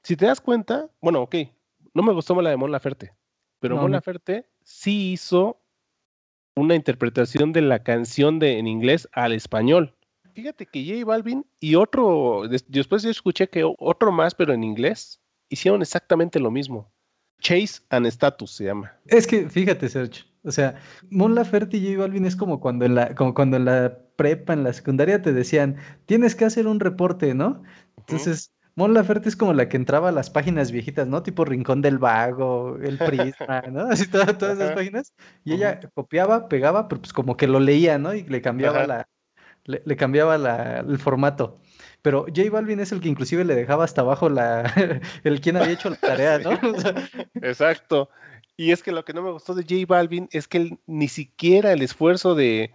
si 0.03 0.15
te 0.15 0.25
das 0.25 0.41
cuenta, 0.41 0.89
bueno, 1.01 1.21
ok, 1.21 1.35
no 1.93 2.03
me 2.03 2.13
gustó 2.13 2.39
la 2.41 2.49
de 2.49 2.57
Mon 2.57 2.71
Laferte, 2.71 3.13
pero 3.59 3.75
Mon 3.75 3.91
Laferte 3.91 4.49
sí 4.63 5.11
hizo 5.11 5.59
una 6.55 6.75
interpretación 6.75 7.51
de 7.51 7.61
la 7.61 7.83
canción 7.83 8.39
de, 8.39 8.57
en 8.57 8.67
inglés 8.67 9.09
al 9.11 9.33
español. 9.33 9.96
Fíjate 10.37 10.67
que 10.67 10.85
J 10.85 11.03
Balvin 11.03 11.47
y 11.59 11.73
otro, 11.73 12.43
después 12.47 13.01
yo 13.01 13.09
escuché 13.09 13.49
que 13.49 13.63
otro 13.79 14.11
más, 14.11 14.35
pero 14.35 14.53
en 14.53 14.63
inglés, 14.63 15.19
hicieron 15.49 15.81
exactamente 15.81 16.39
lo 16.39 16.51
mismo. 16.51 16.93
Chase 17.41 17.81
and 17.89 18.05
Status 18.05 18.51
se 18.51 18.65
llama. 18.65 18.93
Es 19.07 19.25
que, 19.25 19.49
fíjate, 19.49 19.89
Sergio, 19.89 20.25
o 20.43 20.51
sea, 20.51 20.75
Mon 21.09 21.33
Laferte 21.33 21.77
y 21.77 21.87
J 21.87 21.99
Balvin 21.99 22.27
es 22.27 22.35
como 22.35 22.59
cuando 22.59 22.85
en 22.85 22.93
la, 22.93 23.15
como 23.15 23.33
cuando 23.33 23.57
en 23.57 23.65
la 23.65 23.97
prepa, 24.15 24.53
en 24.53 24.63
la 24.63 24.73
secundaria 24.73 25.23
te 25.23 25.33
decían, 25.33 25.77
tienes 26.05 26.35
que 26.35 26.45
hacer 26.45 26.67
un 26.67 26.79
reporte, 26.79 27.33
¿no? 27.33 27.63
Entonces, 27.97 28.53
Mon 28.75 28.93
Laferte 28.93 29.29
es 29.29 29.35
como 29.35 29.55
la 29.55 29.67
que 29.69 29.77
entraba 29.77 30.09
a 30.09 30.11
las 30.11 30.29
páginas 30.29 30.71
viejitas, 30.71 31.07
¿no? 31.07 31.23
Tipo 31.23 31.45
Rincón 31.45 31.81
del 31.81 31.97
Vago, 31.97 32.77
El 32.79 32.99
Prisma, 32.99 33.63
¿no? 33.71 33.87
Así 33.89 34.05
todas, 34.05 34.37
todas 34.37 34.59
esas 34.59 34.73
páginas. 34.73 35.15
Y 35.43 35.53
ella 35.53 35.79
copiaba, 35.95 36.47
pegaba, 36.47 36.87
pero 36.87 37.01
pues 37.01 37.11
como 37.11 37.35
que 37.37 37.47
lo 37.47 37.59
leía, 37.59 37.97
¿no? 37.97 38.13
Y 38.13 38.21
le 38.21 38.39
cambiaba 38.43 38.85
la, 38.85 39.07
le, 39.67 39.95
cambiaba 39.95 40.37
la, 40.37 40.79
el 40.79 40.97
formato. 40.97 41.59
Pero 42.01 42.25
J 42.33 42.49
Balvin 42.49 42.79
es 42.79 42.91
el 42.91 43.01
que 43.01 43.09
inclusive 43.09 43.45
le 43.45 43.55
dejaba 43.55 43.83
hasta 43.83 44.01
abajo 44.01 44.29
la, 44.29 44.73
el 45.23 45.41
quien 45.41 45.57
había 45.57 45.73
hecho 45.73 45.89
la 45.89 45.97
tarea, 45.97 46.39
¿no? 46.39 46.51
Exacto. 47.41 48.09
Y 48.55 48.71
es 48.71 48.81
que 48.81 48.91
lo 48.91 49.05
que 49.05 49.13
no 49.13 49.21
me 49.21 49.31
gustó 49.31 49.53
de 49.53 49.63
J 49.63 49.85
Balvin 49.87 50.29
es 50.31 50.47
que 50.47 50.57
él, 50.57 50.79
ni 50.87 51.07
siquiera 51.07 51.71
el 51.71 51.81
esfuerzo 51.81 52.33
de, 52.33 52.73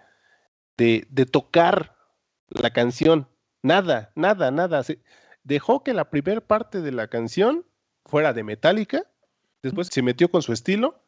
de, 0.77 1.07
de 1.11 1.27
tocar 1.27 1.97
la 2.49 2.71
canción, 2.71 3.27
nada, 3.63 4.13
nada, 4.15 4.51
nada 4.51 4.85
dejó 5.45 5.83
que 5.83 5.95
la 5.95 6.11
primera 6.11 6.41
parte 6.41 6.81
de 6.81 6.93
la 6.93 7.09
canción 7.09 7.65
fuera 8.05 8.33
de 8.33 8.45
Metallica, 8.45 9.05
después 9.63 9.89
se 9.91 10.03
metió 10.03 10.31
con 10.31 10.43
su 10.43 10.53
estilo 10.53 11.02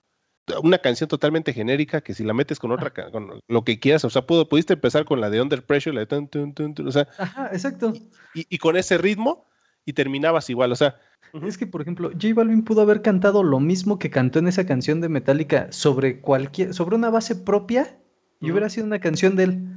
una 0.62 0.78
canción 0.78 1.08
totalmente 1.08 1.52
genérica 1.52 2.00
que 2.02 2.14
si 2.14 2.24
la 2.24 2.34
metes 2.34 2.58
con 2.58 2.72
otra, 2.72 2.92
con 3.10 3.40
lo 3.46 3.64
que 3.64 3.78
quieras, 3.78 4.04
o 4.04 4.10
sea, 4.10 4.22
pudiste 4.26 4.74
empezar 4.74 5.04
con 5.04 5.20
la 5.20 5.30
de 5.30 5.40
Under 5.40 5.64
Pressure, 5.64 5.94
la 5.94 6.04
de 6.04 6.84
o 6.84 6.92
sea, 6.92 7.08
Ajá, 7.18 7.48
exacto. 7.52 7.94
Y, 8.34 8.58
con 8.58 8.76
ese 8.76 8.98
ritmo 8.98 9.46
y 9.84 9.92
terminabas 9.92 10.50
igual, 10.50 10.72
o 10.72 10.76
sea. 10.76 10.96
Es 11.42 11.58
que, 11.58 11.66
por 11.66 11.80
ejemplo, 11.80 12.10
J 12.12 12.28
Balvin 12.34 12.62
pudo 12.62 12.82
haber 12.82 13.02
cantado 13.02 13.42
lo 13.42 13.58
mismo 13.58 13.98
que 13.98 14.10
cantó 14.10 14.38
en 14.38 14.46
esa 14.46 14.66
canción 14.66 15.00
de 15.00 15.08
Metallica 15.08 15.72
sobre 15.72 16.20
cualquier, 16.20 16.74
sobre 16.74 16.94
una 16.96 17.10
base 17.10 17.34
propia 17.34 17.98
y 18.40 18.50
hubiera 18.50 18.68
sido 18.68 18.86
una 18.86 19.00
canción 19.00 19.36
de 19.36 19.44
él. 19.44 19.68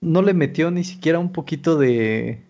No 0.00 0.22
le 0.22 0.34
metió 0.34 0.70
ni 0.70 0.84
siquiera 0.84 1.18
un 1.18 1.32
poquito 1.32 1.78
de, 1.78 2.44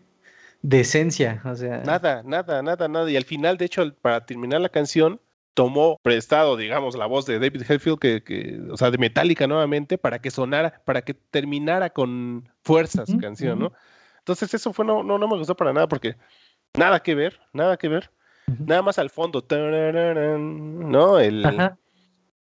de 0.63 0.81
esencia, 0.81 1.41
o 1.45 1.55
sea. 1.55 1.83
Nada, 1.85 2.23
nada, 2.25 2.63
nada, 2.63 2.89
nada. 2.89 3.11
Y 3.11 3.17
al 3.17 3.25
final, 3.25 3.57
de 3.57 3.67
hecho, 3.67 3.95
para 4.03 4.27
terminar 4.27 4.61
la 4.61 4.69
canción, 4.69 5.21
tomó 5.55 5.99
prestado, 6.03 6.57
digamos, 6.57 6.97
la 6.97 7.07
voz 7.07 7.27
de 7.27 7.39
David 7.39 7.63
Hetfield, 7.69 7.99
que, 7.99 8.61
o 8.71 8.77
sea, 8.77 8.91
de 8.91 8.99
Metallica 8.99 9.47
nuevamente, 9.47 9.97
para 9.97 10.21
que 10.21 10.31
sonara, 10.31 10.83
para 10.85 11.03
que 11.03 11.15
terminara 11.15 11.91
con 11.91 12.49
fuerza 12.63 13.07
su 13.07 13.19
canción, 13.19 13.61
¿no? 13.61 13.73
Entonces 14.19 14.53
eso 14.53 14.73
fue, 14.73 14.85
no, 14.85 15.03
no, 15.03 15.17
no 15.17 15.29
me 15.29 15.39
gustó 15.39 15.57
para 15.57 15.73
nada, 15.73 15.87
porque 15.87 16.17
nada 16.77 17.01
que 17.01 17.15
ver, 17.15 17.41
nada 17.53 17.77
que 17.77 17.89
ver. 17.89 18.11
Nada 18.59 18.83
más 18.83 18.99
al 18.99 19.09
fondo, 19.09 19.45
¿no? 19.49 21.19
El, 21.19 21.43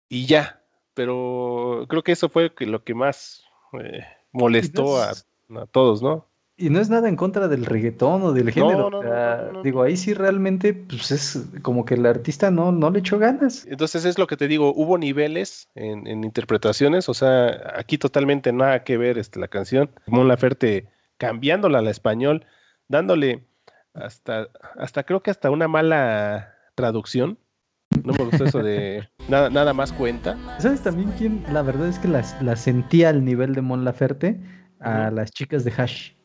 Y 0.10 0.26
ya, 0.26 0.62
pero 0.94 1.86
creo 1.88 2.04
que 2.04 2.12
eso 2.12 2.28
fue 2.28 2.52
lo 2.60 2.84
que 2.84 2.94
más 2.94 3.46
eh, 3.82 4.06
molestó 4.32 4.98
a, 4.98 5.12
a 5.12 5.65
todos, 5.68 6.02
¿no? 6.02 6.28
Y 6.58 6.70
no 6.70 6.80
es 6.80 6.89
nada 6.89 7.10
en 7.10 7.18
contra 7.18 7.50
del 7.50 7.65
reggaetón 7.65 8.22
o 8.24 8.32
del 8.32 8.50
género. 8.52 8.89
No, 8.89 9.62
digo, 9.62 9.84
ahí 9.84 9.98
sí 9.98 10.13
realmente, 10.13 10.74
pues 10.74 11.12
es 11.12 11.48
como 11.62 11.84
que 11.84 11.96
el 11.96 12.06
artista 12.06 12.50
no, 12.50 12.72
no 12.72 12.89
le 12.91 13.00
echó 13.00 13.20
ganas. 13.20 13.65
Entonces 13.65 14.06
es 14.06 14.18
lo 14.18 14.26
que 14.26 14.38
te 14.38 14.48
digo, 14.48 14.74
hubo 14.74 14.98
niveles 14.98 15.68
en, 15.76 16.08
interpretaciones, 16.08 17.10
o 17.10 17.13
sea, 17.13 17.74
aquí 17.76 17.98
totalmente 17.98 18.54
nada 18.54 18.86
que 18.86 18.98
ver 18.98 19.18
este, 19.18 19.39
la 19.39 19.50
canción. 19.50 19.89
Mon 20.08 20.30
Laferte 20.30 20.88
cambiándola 21.18 21.80
al 21.80 21.88
español, 21.89 22.46
dándole 22.88 23.44
hasta, 23.94 24.48
hasta 24.78 25.04
creo 25.04 25.22
que 25.22 25.32
hasta 25.32 25.52
una 25.52 25.68
mala 25.68 26.54
traducción. 26.76 27.38
No 28.04 28.13
me 28.13 28.24
gustó 28.26 28.46
eso 28.46 28.60
de 28.60 29.08
nada, 29.28 29.50
nada 29.50 29.74
más 29.74 29.91
cuenta. 29.91 30.38
¿Sabes 30.60 30.82
también 30.82 31.12
quién? 31.18 31.44
La 31.52 31.62
verdad 31.63 31.88
es 31.88 32.00
que 32.00 32.08
la, 32.08 32.56
sentía 32.56 33.10
al 33.10 33.26
nivel 33.26 33.56
de 33.56 33.62
Mon 33.62 33.84
Laferte 33.84 34.39
a 34.80 35.12
las 35.12 35.32
chicas 35.32 35.65
de 35.65 35.74
Hash. 35.76 36.15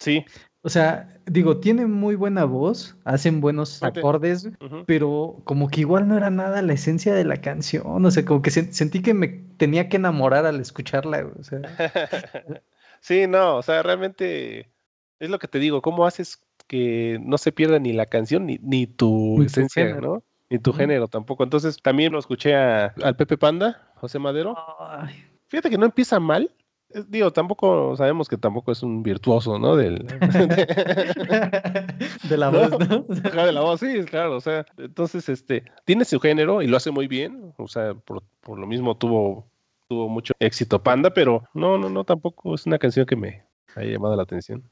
Sí. 0.00 0.24
O 0.62 0.68
sea, 0.68 1.08
digo, 1.24 1.58
tienen 1.58 1.90
muy 1.90 2.16
buena 2.16 2.44
voz, 2.44 2.96
hacen 3.04 3.40
buenos 3.40 3.82
acordes, 3.82 4.50
pero 4.86 5.40
como 5.44 5.68
que 5.68 5.80
igual 5.80 6.06
no 6.06 6.18
era 6.18 6.28
nada 6.28 6.60
la 6.60 6.74
esencia 6.74 7.14
de 7.14 7.24
la 7.24 7.36
canción. 7.36 8.04
O 8.04 8.10
sea, 8.10 8.24
como 8.24 8.42
que 8.42 8.50
sentí 8.50 9.00
que 9.00 9.14
me 9.14 9.28
tenía 9.56 9.88
que 9.88 9.96
enamorar 9.96 10.44
al 10.44 10.60
escucharla. 10.60 11.30
O 11.38 11.42
sea. 11.42 11.60
sí, 13.00 13.26
no, 13.26 13.56
o 13.56 13.62
sea, 13.62 13.82
realmente 13.82 14.68
es 15.18 15.30
lo 15.30 15.38
que 15.38 15.48
te 15.48 15.58
digo, 15.58 15.80
¿cómo 15.80 16.04
haces 16.04 16.42
que 16.66 17.18
no 17.22 17.38
se 17.38 17.52
pierda 17.52 17.78
ni 17.78 17.92
la 17.92 18.06
canción 18.06 18.46
ni, 18.46 18.58
ni 18.62 18.86
tu 18.86 19.42
esencia, 19.42 19.94
¿no? 19.96 20.22
Ni 20.50 20.58
tu 20.58 20.72
género 20.72 21.08
tampoco. 21.08 21.42
Entonces 21.42 21.78
también 21.82 22.12
lo 22.12 22.18
escuché 22.18 22.54
al 22.54 23.16
Pepe 23.16 23.38
Panda, 23.38 23.90
José 23.96 24.18
Madero. 24.18 24.56
Fíjate 25.48 25.70
que 25.70 25.78
no 25.78 25.86
empieza 25.86 26.20
mal, 26.20 26.52
Digo, 27.08 27.32
tampoco 27.32 27.96
sabemos 27.96 28.28
que 28.28 28.36
tampoco 28.36 28.72
es 28.72 28.82
un 28.82 29.02
virtuoso, 29.02 29.58
¿no? 29.58 29.76
Del, 29.76 30.06
de, 32.28 32.36
la 32.36 32.50
voz, 32.50 32.70
¿no? 32.70 33.44
de 33.44 33.52
la 33.52 33.60
voz, 33.60 33.80
sí, 33.80 34.04
claro. 34.04 34.36
O 34.36 34.40
sea, 34.40 34.66
entonces, 34.76 35.28
este, 35.28 35.64
tiene 35.84 36.04
su 36.04 36.18
género 36.18 36.62
y 36.62 36.66
lo 36.66 36.76
hace 36.76 36.90
muy 36.90 37.06
bien. 37.06 37.54
O 37.58 37.68
sea, 37.68 37.94
por, 37.94 38.22
por 38.40 38.58
lo 38.58 38.66
mismo 38.66 38.96
tuvo, 38.96 39.46
tuvo 39.88 40.08
mucho 40.08 40.34
éxito 40.40 40.82
Panda, 40.82 41.10
pero 41.10 41.44
no, 41.54 41.78
no, 41.78 41.88
no, 41.88 42.04
tampoco 42.04 42.54
es 42.54 42.66
una 42.66 42.78
canción 42.78 43.06
que 43.06 43.16
me 43.16 43.44
haya 43.76 43.92
llamado 43.92 44.16
la 44.16 44.24
atención. 44.24 44.64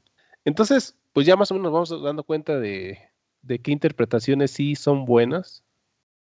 Entonces, 0.43 0.97
pues 1.13 1.25
ya 1.25 1.37
más 1.37 1.51
o 1.51 1.55
menos 1.55 1.71
vamos 1.71 2.03
dando 2.03 2.23
cuenta 2.23 2.59
de, 2.59 2.99
de 3.41 3.59
qué 3.59 3.71
interpretaciones 3.71 4.51
sí 4.51 4.75
son 4.75 5.05
buenas 5.05 5.63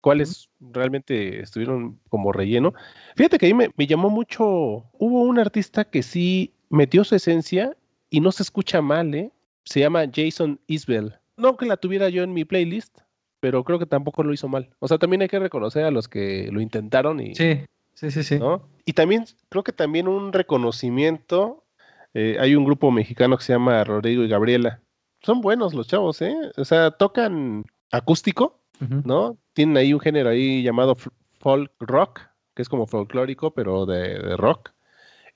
cuáles 0.04 0.50
realmente 0.60 1.40
estuvieron 1.40 1.98
como 2.10 2.30
relleno. 2.30 2.74
Fíjate 3.16 3.38
que 3.38 3.46
ahí 3.46 3.54
me, 3.54 3.70
llamó 3.86 4.10
mucho, 4.10 4.44
hubo 4.44 5.22
un 5.22 5.38
artista 5.38 5.86
que 5.86 6.02
sí 6.02 6.52
metió 6.68 7.04
su 7.04 7.14
esencia 7.14 7.74
y 8.10 8.20
no 8.20 8.30
se 8.30 8.42
escucha 8.42 8.82
mal, 8.82 9.14
¿eh? 9.14 9.32
Se 9.64 9.80
llama 9.80 10.04
Jason 10.14 10.60
Isbell. 10.66 11.14
No 11.38 11.56
que 11.56 11.64
la 11.64 11.78
tuviera 11.78 12.10
yo 12.10 12.22
en 12.22 12.34
mi 12.34 12.44
playlist, 12.44 12.98
pero 13.40 13.64
creo 13.64 13.78
que 13.78 13.86
tampoco 13.86 14.22
lo 14.22 14.34
hizo 14.34 14.46
mal. 14.46 14.68
O 14.78 14.88
sea, 14.88 14.98
también 14.98 15.22
hay 15.22 15.28
que 15.28 15.38
reconocer 15.38 15.84
a 15.84 15.90
los 15.90 16.06
que 16.06 16.50
lo 16.52 16.60
intentaron 16.60 17.18
y... 17.20 17.34
Sí, 17.34 17.64
sí, 17.94 18.10
sí, 18.10 18.22
sí. 18.24 18.38
Y 18.84 18.92
también, 18.92 19.24
creo 19.48 19.64
que 19.64 19.72
también 19.72 20.06
un 20.06 20.34
reconocimiento, 20.34 21.64
eh, 22.12 22.36
hay 22.38 22.56
un 22.56 22.66
grupo 22.66 22.90
mexicano 22.90 23.38
que 23.38 23.44
se 23.44 23.54
llama 23.54 23.82
Rodrigo 23.84 24.22
y 24.22 24.28
Gabriela. 24.28 24.82
Son 25.22 25.40
buenos 25.40 25.72
los 25.72 25.88
chavos, 25.88 26.20
¿eh? 26.20 26.36
O 26.58 26.66
sea, 26.66 26.90
tocan 26.90 27.64
acústico, 27.90 28.60
¿no? 28.80 29.38
Tienen 29.52 29.76
ahí 29.76 29.92
un 29.92 30.00
género 30.00 30.30
ahí 30.30 30.62
llamado 30.62 30.96
folk 31.40 31.72
rock, 31.80 32.20
que 32.54 32.62
es 32.62 32.68
como 32.68 32.86
folclórico, 32.86 33.52
pero 33.52 33.86
de, 33.86 34.36
rock. 34.36 34.70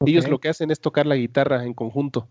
Ellos 0.04 0.28
lo 0.28 0.38
que 0.38 0.48
hacen 0.48 0.70
es 0.70 0.80
tocar 0.80 1.06
la 1.06 1.16
guitarra 1.16 1.64
en 1.64 1.74
conjunto. 1.74 2.28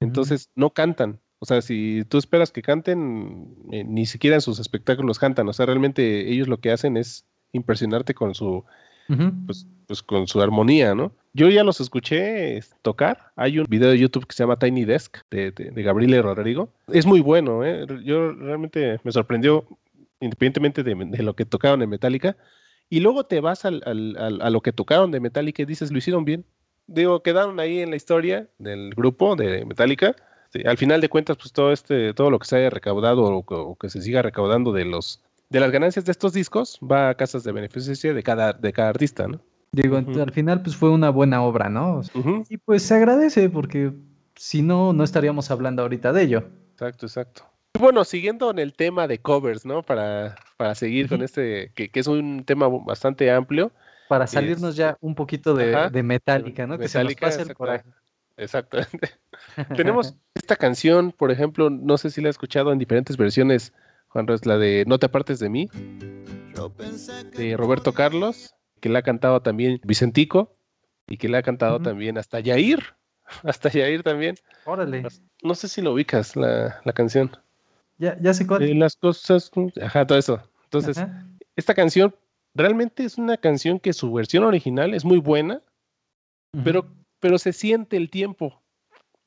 Entonces 0.00 0.50
no 0.54 0.70
cantan. 0.70 1.20
O 1.40 1.46
sea, 1.46 1.62
si 1.62 2.04
tú 2.08 2.18
esperas 2.18 2.52
que 2.52 2.62
canten, 2.62 3.56
eh, 3.72 3.84
ni 3.84 4.06
siquiera 4.06 4.36
en 4.36 4.42
sus 4.42 4.58
espectáculos 4.58 5.18
cantan. 5.18 5.48
O 5.48 5.52
sea, 5.52 5.66
realmente 5.66 6.30
ellos 6.30 6.48
lo 6.48 6.60
que 6.60 6.70
hacen 6.70 6.96
es 6.96 7.24
impresionarte 7.52 8.14
con 8.14 8.34
su, 8.34 8.64
pues, 9.46 9.66
pues, 9.86 10.02
con 10.02 10.28
su 10.28 10.40
armonía, 10.40 10.94
¿no? 10.94 11.12
Yo 11.32 11.48
ya 11.48 11.64
los 11.64 11.80
escuché 11.80 12.60
tocar. 12.82 13.32
Hay 13.36 13.58
un 13.58 13.66
video 13.68 13.90
de 13.90 13.98
YouTube 13.98 14.26
que 14.26 14.34
se 14.34 14.42
llama 14.42 14.58
Tiny 14.58 14.84
Desk 14.84 15.18
de, 15.30 15.50
de, 15.50 15.70
de 15.70 15.82
Gabriele 15.82 16.22
Rodrigo. 16.22 16.70
Es 16.88 17.06
muy 17.06 17.20
bueno, 17.20 17.64
¿eh? 17.64 17.86
Yo 18.04 18.32
realmente 18.32 19.00
me 19.02 19.12
sorprendió 19.12 19.66
independientemente 20.20 20.82
de, 20.82 21.22
lo 21.22 21.34
que 21.34 21.44
tocaron 21.44 21.82
en 21.82 21.90
Metallica, 21.90 22.36
y 22.88 23.00
luego 23.00 23.24
te 23.24 23.40
vas 23.40 23.64
al, 23.64 23.82
a 23.86 24.50
lo 24.50 24.60
que 24.60 24.72
tocaron 24.72 25.10
de 25.10 25.20
Metallica 25.20 25.62
y 25.62 25.66
dices, 25.66 25.92
lo 25.92 25.98
hicieron 25.98 26.24
bien. 26.24 26.44
Digo, 26.86 27.22
quedaron 27.22 27.60
ahí 27.60 27.80
en 27.80 27.90
la 27.90 27.96
historia 27.96 28.48
del 28.58 28.94
grupo 28.94 29.36
de 29.36 29.64
Metallica. 29.64 30.16
al 30.64 30.76
final 30.76 31.00
de 31.00 31.08
cuentas, 31.08 31.36
pues 31.36 31.52
todo 31.52 31.72
este, 31.72 32.12
todo 32.14 32.30
lo 32.30 32.38
que 32.40 32.46
se 32.46 32.56
haya 32.56 32.70
recaudado 32.70 33.22
o, 33.24 33.76
que 33.76 33.88
se 33.88 34.02
siga 34.02 34.22
recaudando 34.22 34.72
de 34.72 34.84
los 34.84 35.22
de 35.50 35.58
las 35.58 35.72
ganancias 35.72 36.04
de 36.04 36.12
estos 36.12 36.32
discos 36.32 36.78
va 36.80 37.10
a 37.10 37.14
casas 37.16 37.42
de 37.42 37.50
beneficencia 37.50 38.14
de 38.14 38.22
cada, 38.22 38.52
de 38.52 38.72
cada 38.72 38.88
artista, 38.88 39.26
¿no? 39.26 39.40
Digo, 39.72 39.96
al 39.96 40.32
final 40.32 40.62
pues 40.62 40.76
fue 40.76 40.90
una 40.90 41.10
buena 41.10 41.42
obra, 41.42 41.68
¿no? 41.68 42.02
Y 42.48 42.56
pues 42.56 42.82
se 42.82 42.94
agradece 42.94 43.48
porque 43.50 43.92
si 44.34 44.62
no, 44.62 44.92
no 44.92 45.04
estaríamos 45.04 45.50
hablando 45.50 45.82
ahorita 45.82 46.12
de 46.12 46.22
ello. 46.22 46.44
Exacto, 46.72 47.06
exacto. 47.06 47.49
Bueno, 47.78 48.04
siguiendo 48.04 48.50
en 48.50 48.58
el 48.58 48.74
tema 48.74 49.06
de 49.06 49.18
covers, 49.18 49.64
¿no? 49.64 49.82
Para, 49.82 50.36
para 50.56 50.74
seguir 50.74 51.08
con 51.08 51.22
este, 51.22 51.72
que, 51.74 51.90
es 51.92 52.06
un 52.06 52.44
tema 52.44 52.68
bastante 52.68 53.30
amplio. 53.30 53.72
Para 54.08 54.26
salirnos 54.26 54.76
ya 54.76 54.98
un 55.00 55.14
poquito 55.14 55.54
de, 55.54 55.88
de 55.90 56.02
Metallica, 56.02 56.66
¿no? 56.66 56.78
que 56.78 56.88
se 56.88 57.02
nos 57.02 57.14
pase 57.14 57.42
el 57.42 57.54
coraje. 57.54 57.84
Exactamente. 58.36 59.10
Tenemos 59.76 60.16
esta 60.34 60.56
canción, 60.56 61.12
por 61.12 61.30
ejemplo, 61.30 61.70
no 61.70 61.96
sé 61.98 62.10
si 62.10 62.20
la 62.20 62.28
he 62.28 62.30
escuchado 62.30 62.72
en 62.72 62.78
diferentes 62.78 63.16
versiones, 63.16 63.72
Juan 64.08 64.26
Ros, 64.26 64.46
la 64.46 64.58
de 64.58 64.84
No 64.86 64.98
te 64.98 65.06
apartes 65.06 65.38
de 65.38 65.48
mí, 65.48 65.68
de 67.36 67.56
Roberto 67.56 67.92
Carlos, 67.92 68.54
que 68.80 68.88
la 68.88 69.00
ha 69.00 69.02
cantado 69.02 69.40
también 69.42 69.80
Vicentico 69.84 70.56
y 71.06 71.16
que 71.16 71.28
la 71.28 71.38
ha 71.38 71.42
cantado 71.42 71.80
también 71.80 72.18
hasta 72.18 72.40
Yair, 72.40 72.80
hasta 73.44 73.70
Yair 73.70 74.02
también. 74.02 74.36
Órale. 74.64 75.06
No 75.42 75.54
sé 75.54 75.68
si 75.68 75.82
lo 75.82 75.92
ubicas, 75.92 76.34
la, 76.34 76.80
la 76.84 76.92
canción. 76.92 77.30
Ya, 78.00 78.16
ya 78.18 78.32
sé 78.32 78.46
cuál. 78.46 78.78
las 78.78 78.96
cosas, 78.96 79.50
ajá, 79.82 80.06
todo 80.06 80.16
eso. 80.16 80.40
Entonces, 80.64 81.04
esta 81.54 81.74
canción 81.74 82.14
realmente 82.54 83.04
es 83.04 83.18
una 83.18 83.36
canción 83.36 83.78
que 83.78 83.92
su 83.92 84.10
versión 84.10 84.42
original 84.44 84.94
es 84.94 85.04
muy 85.04 85.18
buena, 85.18 85.60
pero, 86.64 86.86
pero 87.20 87.38
se 87.38 87.52
siente 87.52 87.98
el 87.98 88.08
tiempo, 88.08 88.62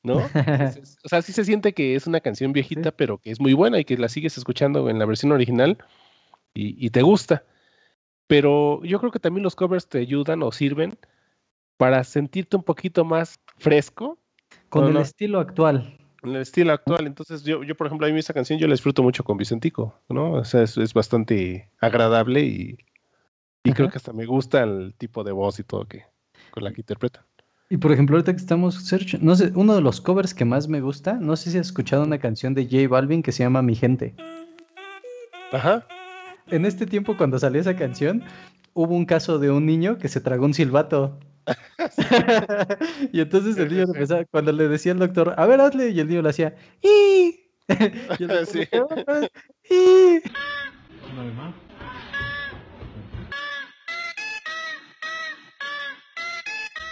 ¿no? 0.02 0.16
o 1.04 1.08
sea, 1.08 1.22
sí 1.22 1.32
se 1.32 1.44
siente 1.44 1.72
que 1.72 1.94
es 1.94 2.08
una 2.08 2.18
canción 2.18 2.52
viejita, 2.52 2.90
pero 2.90 3.18
que 3.18 3.30
es 3.30 3.38
muy 3.40 3.52
buena 3.52 3.78
y 3.78 3.84
que 3.84 3.96
la 3.96 4.08
sigues 4.08 4.36
escuchando 4.36 4.90
en 4.90 4.98
la 4.98 5.06
versión 5.06 5.30
original 5.30 5.78
y, 6.52 6.90
te 6.90 7.02
gusta. 7.02 7.44
Pero 8.26 8.82
yo 8.82 8.98
creo 8.98 9.12
que 9.12 9.20
también 9.20 9.44
los 9.44 9.54
covers 9.54 9.88
te 9.88 9.98
ayudan 9.98 10.42
o 10.42 10.50
sirven 10.50 10.98
para 11.76 12.02
sentirte 12.02 12.56
un 12.56 12.64
poquito 12.64 13.04
más 13.04 13.38
fresco. 13.58 14.18
Con 14.68 14.88
el 14.88 14.96
estilo 14.96 15.38
actual 15.38 16.03
en 16.26 16.36
el 16.36 16.42
estilo 16.42 16.72
actual. 16.72 17.06
Entonces, 17.06 17.42
yo, 17.44 17.62
yo, 17.62 17.76
por 17.76 17.86
ejemplo, 17.86 18.06
a 18.06 18.10
mí 18.10 18.18
esa 18.18 18.34
canción 18.34 18.58
yo 18.58 18.66
la 18.66 18.74
disfruto 18.74 19.02
mucho 19.02 19.24
con 19.24 19.36
Vicentico, 19.36 19.98
¿no? 20.08 20.32
O 20.32 20.44
sea, 20.44 20.62
es, 20.62 20.76
es 20.76 20.94
bastante 20.94 21.70
agradable 21.80 22.42
y, 22.42 22.78
y 23.64 23.72
creo 23.72 23.88
que 23.90 23.98
hasta 23.98 24.12
me 24.12 24.26
gusta 24.26 24.62
el 24.62 24.94
tipo 24.96 25.24
de 25.24 25.32
voz 25.32 25.58
y 25.58 25.64
todo 25.64 25.86
que 25.86 26.04
con 26.50 26.62
la 26.62 26.72
que 26.72 26.82
interpreta. 26.82 27.24
Y 27.70 27.78
por 27.78 27.92
ejemplo, 27.92 28.16
ahorita 28.16 28.32
que 28.32 28.40
estamos 28.40 28.74
search, 28.74 29.18
no 29.20 29.34
sé, 29.34 29.50
uno 29.54 29.74
de 29.74 29.80
los 29.80 30.00
covers 30.00 30.34
que 30.34 30.44
más 30.44 30.68
me 30.68 30.80
gusta, 30.80 31.14
no 31.14 31.34
sé 31.34 31.50
si 31.50 31.58
has 31.58 31.66
escuchado 31.66 32.04
una 32.04 32.18
canción 32.18 32.54
de 32.54 32.64
J 32.64 32.88
Balvin 32.88 33.22
que 33.22 33.32
se 33.32 33.42
llama 33.42 33.62
Mi 33.62 33.74
Gente. 33.74 34.14
Ajá. 35.50 35.86
En 36.48 36.66
este 36.66 36.86
tiempo, 36.86 37.16
cuando 37.16 37.38
salió 37.38 37.60
esa 37.60 37.74
canción, 37.74 38.22
hubo 38.74 38.94
un 38.94 39.06
caso 39.06 39.38
de 39.38 39.50
un 39.50 39.64
niño 39.64 39.98
que 39.98 40.08
se 40.08 40.20
tragó 40.20 40.44
un 40.44 40.54
silbato. 40.54 41.18
y 43.12 43.20
entonces 43.20 43.56
el 43.58 43.68
niño 43.68 43.84
empezaba, 43.84 44.24
cuando 44.24 44.52
le 44.52 44.68
decía 44.68 44.92
al 44.92 44.98
doctor, 44.98 45.34
a 45.36 45.46
ver, 45.46 45.60
hazle, 45.60 45.90
y 45.90 46.00
el 46.00 46.08
niño 46.08 46.22
le 46.22 46.30
hacía, 46.30 46.54
¡y! 46.82 47.40
y 48.18 48.24
el 48.24 48.46
Sí. 48.46 48.68
"Y". 49.70 50.20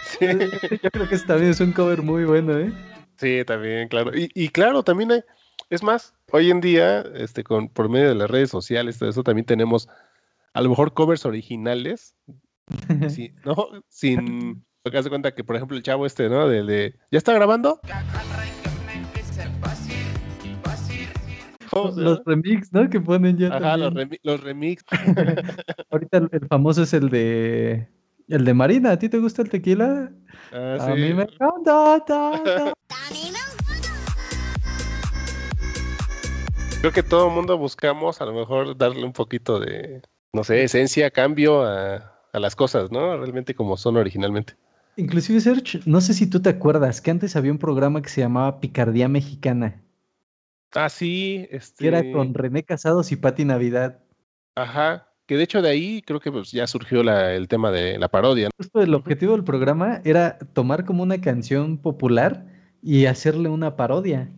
Sí, 0.05 0.19
Yo 0.83 0.89
creo 0.91 1.09
que 1.09 1.15
ese 1.15 1.25
también 1.25 1.51
es 1.51 1.59
un 1.59 1.71
cover 1.73 2.01
muy 2.01 2.25
bueno, 2.25 2.57
¿eh? 2.57 2.71
sí, 3.17 3.43
también, 3.45 3.87
claro. 3.87 4.15
Y, 4.15 4.29
y 4.33 4.49
claro, 4.49 4.83
también 4.83 5.11
hay, 5.11 5.21
es 5.69 5.81
más, 5.83 6.13
hoy 6.31 6.51
en 6.51 6.61
día, 6.61 7.01
este, 7.15 7.43
con, 7.43 7.69
por 7.69 7.89
medio 7.89 8.09
de 8.09 8.15
las 8.15 8.29
redes 8.29 8.49
sociales, 8.49 8.99
todo 8.99 9.09
eso, 9.09 9.23
también 9.23 9.45
tenemos 9.45 9.87
a 10.53 10.61
lo 10.61 10.69
mejor 10.69 10.93
covers 10.93 11.25
originales, 11.25 12.15
sí, 13.09 13.33
¿no? 13.45 13.55
Sin, 13.89 14.63
porque 14.81 14.97
haz 14.97 15.03
de 15.05 15.09
cuenta 15.09 15.33
que, 15.35 15.43
por 15.43 15.55
ejemplo, 15.55 15.75
el 15.77 15.83
chavo 15.83 16.05
este, 16.05 16.29
¿no? 16.29 16.47
De, 16.47 16.63
de 16.63 16.95
¿ya 17.11 17.17
está 17.17 17.33
grabando? 17.33 17.79
¿Cómo 21.69 21.91
se 21.91 22.01
Los 22.01 22.21
remix, 22.25 22.71
¿no? 22.71 22.89
Que 22.89 23.01
ponen 23.01 23.37
ya 23.37 23.47
Ajá, 23.55 23.77
los, 23.77 23.93
remi- 23.93 24.19
los 24.23 24.41
remix. 24.41 24.83
Ahorita 25.89 26.17
el, 26.17 26.29
el 26.31 26.47
famoso 26.47 26.83
es 26.83 26.93
el 26.93 27.09
de... 27.09 27.87
El 28.29 28.45
de 28.45 28.53
Marina, 28.53 28.91
¿a 28.91 28.99
ti 28.99 29.09
te 29.09 29.17
gusta 29.19 29.41
el 29.41 29.49
tequila? 29.49 30.11
Ah, 30.53 30.77
A 30.79 30.85
sí. 30.85 30.91
mí 30.93 31.13
me 31.13 31.23
encanta. 31.23 32.03
ta, 32.05 32.41
ta. 32.43 32.73
Creo 36.81 36.91
que 36.91 37.03
todo 37.03 37.29
el 37.29 37.33
mundo 37.33 37.57
buscamos 37.57 38.19
a 38.21 38.25
lo 38.25 38.33
mejor 38.33 38.77
darle 38.77 39.05
un 39.05 39.13
poquito 39.13 39.57
de, 39.59 40.01
no 40.33 40.43
sé, 40.43 40.63
esencia, 40.63 41.09
cambio 41.11 41.63
a, 41.65 42.12
a 42.33 42.39
las 42.39 42.55
cosas, 42.55 42.91
¿no? 42.91 43.15
Realmente 43.17 43.55
como 43.55 43.77
son 43.77 43.95
originalmente. 43.97 44.55
Inclusive, 44.97 45.39
Serge, 45.39 45.79
no 45.85 46.01
sé 46.01 46.13
si 46.13 46.27
tú 46.29 46.41
te 46.41 46.49
acuerdas 46.49 47.01
que 47.01 47.09
antes 47.11 47.35
había 47.35 47.51
un 47.51 47.57
programa 47.57 48.01
que 48.01 48.09
se 48.09 48.21
llamaba 48.21 48.59
Picardía 48.59 49.07
Mexicana, 49.07 49.81
Ah, 50.75 50.89
sí, 50.89 51.47
este... 51.51 51.83
que 51.83 51.87
era 51.87 52.11
con 52.11 52.33
René 52.33 52.63
Casados 52.63 53.11
y 53.11 53.15
Pati 53.15 53.45
Navidad. 53.45 53.99
Ajá, 54.55 55.07
que 55.27 55.37
de 55.37 55.43
hecho 55.43 55.61
de 55.61 55.69
ahí 55.69 56.01
creo 56.01 56.19
que 56.19 56.31
pues, 56.31 56.51
ya 56.51 56.65
surgió 56.67 57.03
la- 57.03 57.33
el 57.33 57.47
tema 57.47 57.69
de 57.71 57.97
la 57.99 58.07
parodia. 58.09 58.45
¿no? 58.47 58.51
Justo 58.57 58.81
el 58.81 58.93
objetivo 58.95 59.33
del 59.33 59.43
programa 59.43 60.01
era 60.03 60.39
tomar 60.53 60.83
como 60.85 61.03
una 61.03 61.21
canción 61.21 61.77
popular 61.77 62.45
y 62.81 63.05
hacerle 63.05 63.49
una 63.49 63.75
parodia. 63.75 64.29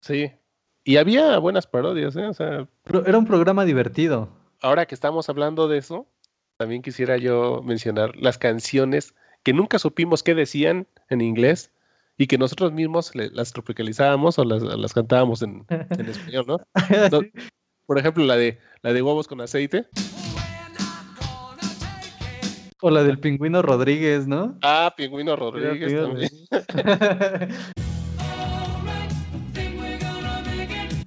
Sí. 0.00 0.32
Y 0.84 0.96
había 0.96 1.38
buenas 1.38 1.66
parodias, 1.66 2.16
¿eh? 2.16 2.26
O 2.26 2.34
sea, 2.34 2.66
Pero 2.84 3.06
era 3.06 3.18
un 3.18 3.26
programa 3.26 3.64
divertido. 3.64 4.30
ahora 4.62 4.86
que 4.86 4.94
estamos 4.94 5.28
hablando 5.28 5.68
de 5.68 5.78
eso, 5.78 6.06
también 6.62 6.80
quisiera 6.80 7.16
yo 7.16 7.60
mencionar 7.64 8.14
las 8.16 8.38
canciones 8.38 9.14
que 9.42 9.52
nunca 9.52 9.80
supimos 9.80 10.22
qué 10.22 10.36
decían 10.36 10.86
en 11.10 11.20
inglés 11.20 11.72
y 12.16 12.28
que 12.28 12.38
nosotros 12.38 12.70
mismos 12.72 13.16
le- 13.16 13.30
las 13.30 13.52
tropicalizábamos 13.52 14.38
o 14.38 14.44
las, 14.44 14.62
las 14.62 14.92
cantábamos 14.94 15.42
en, 15.42 15.64
en 15.98 16.08
español, 16.08 16.44
¿no? 16.46 16.58
No, 17.10 17.20
Por 17.86 17.98
ejemplo, 17.98 18.24
la 18.24 18.36
de 18.36 18.60
la 18.82 18.92
de 18.92 19.02
huevos 19.02 19.26
con 19.26 19.40
aceite. 19.40 19.86
O 22.80 22.90
la 22.90 23.02
del 23.02 23.18
pingüino 23.18 23.60
Rodríguez, 23.60 24.28
¿no? 24.28 24.56
Ah, 24.62 24.94
Pingüino 24.96 25.34
Rodríguez 25.34 25.92
también. 26.00 26.30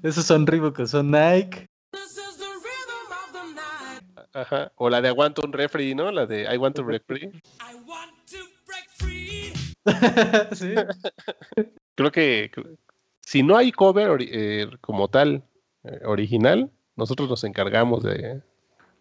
Esos 0.04 0.26
son 0.26 0.46
Reebok, 0.46 0.86
son 0.86 1.12
Nike. 1.12 1.68
Ajá. 4.36 4.72
O 4.76 4.90
la 4.90 5.02
de 5.02 5.08
aguanto 5.08 5.42
un 5.46 5.54
refri, 5.54 5.96
¿no? 5.96 6.12
La 6.12 6.26
de 6.26 6.44
I 6.44 6.58
want 6.58 6.76
to 6.76 6.84
break 6.84 7.04
free. 7.06 7.32
sí. 10.52 10.74
Creo 11.96 12.12
que 12.12 12.52
si 13.22 13.44
no 13.44 13.56
hay 13.56 13.72
cover 13.72 14.18
eh, 14.20 14.68
como 14.82 15.08
tal 15.08 15.44
eh, 15.84 16.02
original, 16.06 16.70
nosotros 16.96 17.30
nos 17.30 17.44
encargamos 17.46 18.04
de, 18.04 18.42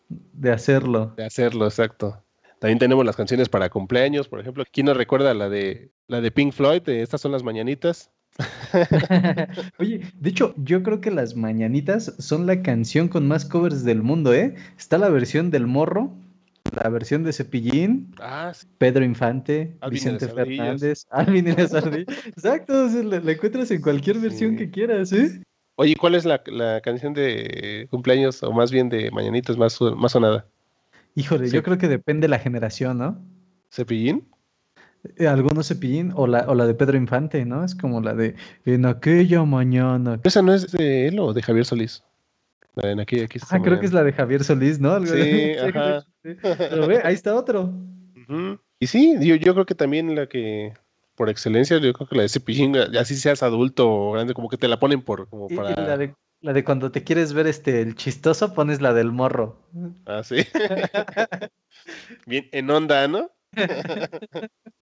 De 0.08 0.52
hacerlo. 0.52 1.14
de 1.16 1.24
hacerlo, 1.24 1.64
exacto. 1.64 2.22
También 2.60 2.78
tenemos 2.78 3.04
las 3.04 3.16
canciones 3.16 3.48
para 3.48 3.70
cumpleaños, 3.70 4.28
por 4.28 4.40
ejemplo. 4.40 4.64
¿Quién 4.70 4.86
nos 4.86 4.96
recuerda 4.96 5.34
la 5.34 5.48
de 5.48 5.90
la 6.06 6.20
de 6.20 6.30
Pink 6.30 6.52
Floyd? 6.52 6.82
De 6.82 7.02
Estas 7.02 7.20
son 7.20 7.32
las 7.32 7.42
mañanitas. 7.42 8.12
Oye, 9.78 10.00
de 10.20 10.30
hecho, 10.30 10.54
yo 10.56 10.82
creo 10.82 11.00
que 11.00 11.10
las 11.10 11.36
mañanitas 11.36 12.14
son 12.18 12.46
la 12.46 12.62
canción 12.62 13.08
con 13.08 13.28
más 13.28 13.44
covers 13.44 13.84
del 13.84 14.02
mundo, 14.02 14.32
¿eh? 14.34 14.54
Está 14.78 14.98
la 14.98 15.08
versión 15.08 15.50
del 15.50 15.66
morro, 15.66 16.12
la 16.72 16.88
versión 16.88 17.22
de 17.22 17.32
Cepillín, 17.32 18.12
Ah, 18.20 18.52
sí. 18.54 18.66
Pedro 18.78 19.04
Infante, 19.04 19.76
Alvin 19.80 19.94
Vicente. 19.94 20.28
Fernández, 20.28 21.06
Alvin 21.10 21.48
y 21.48 21.52
las. 21.52 21.72
Exacto, 21.74 22.86
o 22.86 22.88
sea, 22.88 23.02
la, 23.02 23.20
la 23.20 23.32
encuentras 23.32 23.70
en 23.70 23.80
cualquier 23.80 24.18
versión 24.18 24.52
Sí. 24.52 24.56
que 24.56 24.70
quieras, 24.70 25.12
¿eh? 25.12 25.42
Oye, 25.76 25.94
¿cuál 25.96 26.14
es 26.14 26.24
la, 26.24 26.40
la 26.46 26.80
canción 26.80 27.14
de 27.14 27.86
cumpleaños 27.90 28.42
o 28.42 28.52
más 28.52 28.70
bien 28.70 28.88
de 28.88 29.10
mañanitas 29.10 29.56
más, 29.56 29.78
más 29.80 30.12
sonada? 30.12 30.46
Híjole, 31.16 31.48
Sí. 31.48 31.54
yo 31.54 31.62
creo 31.62 31.78
que 31.78 31.88
depende 31.88 32.22
de 32.26 32.28
la 32.28 32.38
generación, 32.38 32.98
¿no? 32.98 33.18
¿Cepillín? 33.72 34.24
Eh, 35.16 35.26
Algunos 35.26 35.68
Cepillín 35.68 36.12
o 36.14 36.26
la, 36.26 36.44
o 36.48 36.54
la 36.54 36.66
de 36.66 36.74
Pedro 36.74 36.96
Infante, 36.96 37.44
¿no? 37.44 37.64
Es 37.64 37.74
como 37.74 38.00
la 38.00 38.14
de 38.14 38.34
En 38.64 38.86
aquella 38.86 39.44
mañana. 39.44 40.18
¿Esa 40.24 40.42
no 40.42 40.54
es 40.54 40.72
de 40.72 41.08
él 41.08 41.18
o 41.18 41.32
de 41.32 41.42
Javier 41.42 41.64
Solís? 41.64 42.02
La 42.74 42.94
de 42.94 43.02
aquí, 43.02 43.20
aquí 43.20 43.38
Ah, 43.50 43.60
creo 43.62 43.78
que 43.78 43.86
es 43.86 43.92
la 43.92 44.02
de 44.02 44.12
Javier 44.12 44.42
Solís, 44.42 44.80
¿no? 44.80 44.92
Algo 44.94 45.12
Sí, 45.14 45.52
ajá. 45.58 46.04
Pero 46.22 46.86
ve, 46.86 47.00
ahí 47.04 47.14
está 47.14 47.34
otro. 47.34 47.72
Y 48.80 48.86
sí, 48.86 49.16
yo, 49.20 49.36
yo 49.36 49.54
creo 49.54 49.66
que 49.66 49.74
también 49.74 50.14
la 50.14 50.26
que, 50.26 50.72
por 51.14 51.28
excelencia, 51.28 51.78
yo 51.78 51.92
creo 51.92 52.08
que 52.08 52.16
la 52.16 52.22
de 52.22 52.28
Cepillín, 52.28 52.76
así 52.76 53.14
seas 53.16 53.42
adulto 53.42 53.88
o 53.88 54.12
grande, 54.12 54.34
como 54.34 54.48
que 54.48 54.56
te 54.56 54.68
la 54.68 54.80
ponen 54.80 55.02
por, 55.02 55.28
como 55.28 55.46
y 55.48 55.54
para... 55.54 55.70
la 55.70 55.96
de, 55.96 56.14
la 56.40 56.52
de 56.52 56.64
cuando 56.64 56.90
te 56.90 57.04
quieres 57.04 57.32
ver 57.32 57.46
este 57.46 57.80
el 57.82 57.94
chistoso, 57.94 58.54
pones 58.54 58.80
la 58.80 58.92
del 58.92 59.12
morro. 59.12 59.62
Ah, 60.06 60.22
sí. 60.24 60.36
Bien, 62.26 62.48
en 62.52 62.70
onda, 62.70 63.06
¿no? 63.06 63.30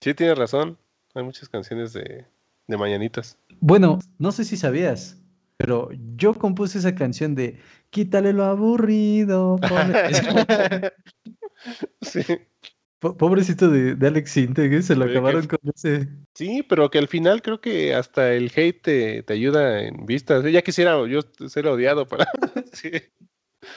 Sí, 0.01 0.13
tienes 0.13 0.37
razón. 0.37 0.77
Hay 1.13 1.23
muchas 1.23 1.49
canciones 1.49 1.93
de, 1.93 2.25
de 2.67 2.77
mañanitas. 2.77 3.37
Bueno, 3.59 3.99
no 4.19 4.31
sé 4.31 4.43
si 4.45 4.55
sabías, 4.57 5.21
pero 5.57 5.89
yo 6.15 6.33
compuse 6.35 6.77
esa 6.79 6.95
canción 6.95 7.33
de 7.35 7.59
Quítale 7.89 8.33
lo 8.33 8.43
aburrido. 8.45 9.57
ponle-". 9.57 10.91
sí. 12.01 12.21
Po- 12.99 13.15
Pobrecito 13.15 13.69
de, 13.69 13.95
de 13.95 14.07
Alex 14.07 14.31
Sintek, 14.31 14.71
¿eh? 14.73 14.81
se 14.81 14.95
lo 14.95 15.05
acabaron 15.05 15.45
con 15.47 15.59
ese. 15.75 16.07
Sí, 16.33 16.63
pero 16.67 16.89
que 16.89 16.97
al 16.97 17.07
final 17.07 17.41
creo 17.43 17.61
que 17.61 17.93
hasta 17.93 18.33
el 18.33 18.51
hate 18.55 18.81
te, 18.81 19.23
te 19.23 19.33
ayuda 19.33 19.83
en 19.83 20.05
vistas. 20.07 20.43
Ya 20.51 20.63
quisiera 20.63 21.05
yo 21.07 21.21
ser 21.47 21.67
odiado 21.67 22.07
para... 22.07 22.27
sí. 22.73 22.91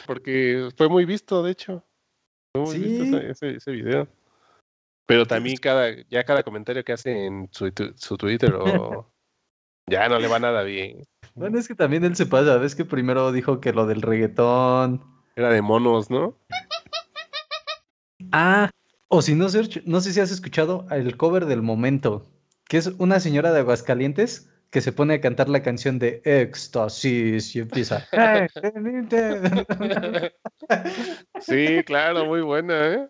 Porque 0.07 0.69
fue 0.77 0.89
muy 0.89 1.05
visto, 1.05 1.43
de 1.43 1.53
hecho. 1.53 1.85
Fue 2.55 2.65
muy 2.65 2.79
visto 2.79 3.05
Sí. 3.05 3.15
ese, 3.15 3.31
ese, 3.31 3.57
ese 3.57 3.71
video. 3.73 4.09
Pero 5.11 5.27
también 5.27 5.57
cada, 5.57 5.91
ya 6.09 6.23
cada 6.23 6.45
comentario 6.45 6.85
que 6.85 6.93
hace 6.93 7.27
en 7.27 7.49
su, 7.51 7.73
su 7.97 8.17
Twitter 8.17 8.55
o... 8.55 9.13
ya 9.89 10.09
no 10.09 10.21
le 10.21 10.29
va 10.29 10.39
nada 10.39 10.63
bien. 10.63 11.03
Bueno, 11.35 11.59
es 11.59 11.67
que 11.67 11.75
también 11.75 12.05
él 12.05 12.15
se 12.15 12.27
pasa, 12.27 12.59
ves 12.59 12.77
que 12.77 12.85
primero 12.85 13.33
dijo 13.33 13.61
que 13.61 13.73
lo 13.73 13.87
del 13.87 14.03
reggaetón. 14.03 15.03
Era 15.35 15.51
de 15.51 15.63
monos, 15.63 16.11
¿no? 16.11 16.39
Ah, 18.33 18.71
o 19.09 19.23
si 19.23 19.35
no, 19.35 19.49
Sergio, 19.49 19.83
no 19.85 20.01
sé 20.01 20.13
si 20.13 20.21
has 20.21 20.31
escuchado 20.31 20.87
el 20.93 21.17
cover 21.17 21.47
del 21.47 21.63
momento, 21.63 22.31
que 22.69 22.77
es 22.77 22.87
una 22.99 23.19
señora 23.19 23.51
de 23.51 23.61
Aguascalientes 23.61 24.49
que 24.71 24.81
se 24.81 24.93
pone 24.93 25.15
a 25.15 25.21
cantar 25.21 25.49
la 25.49 25.63
canción 25.63 25.99
de 25.99 26.23
Éxtasis 26.25 27.57
y 27.57 27.59
empieza. 27.59 28.07
Sí, 31.41 31.83
claro, 31.85 32.27
muy 32.27 32.43
buena, 32.43 32.93
¿eh? 32.93 33.09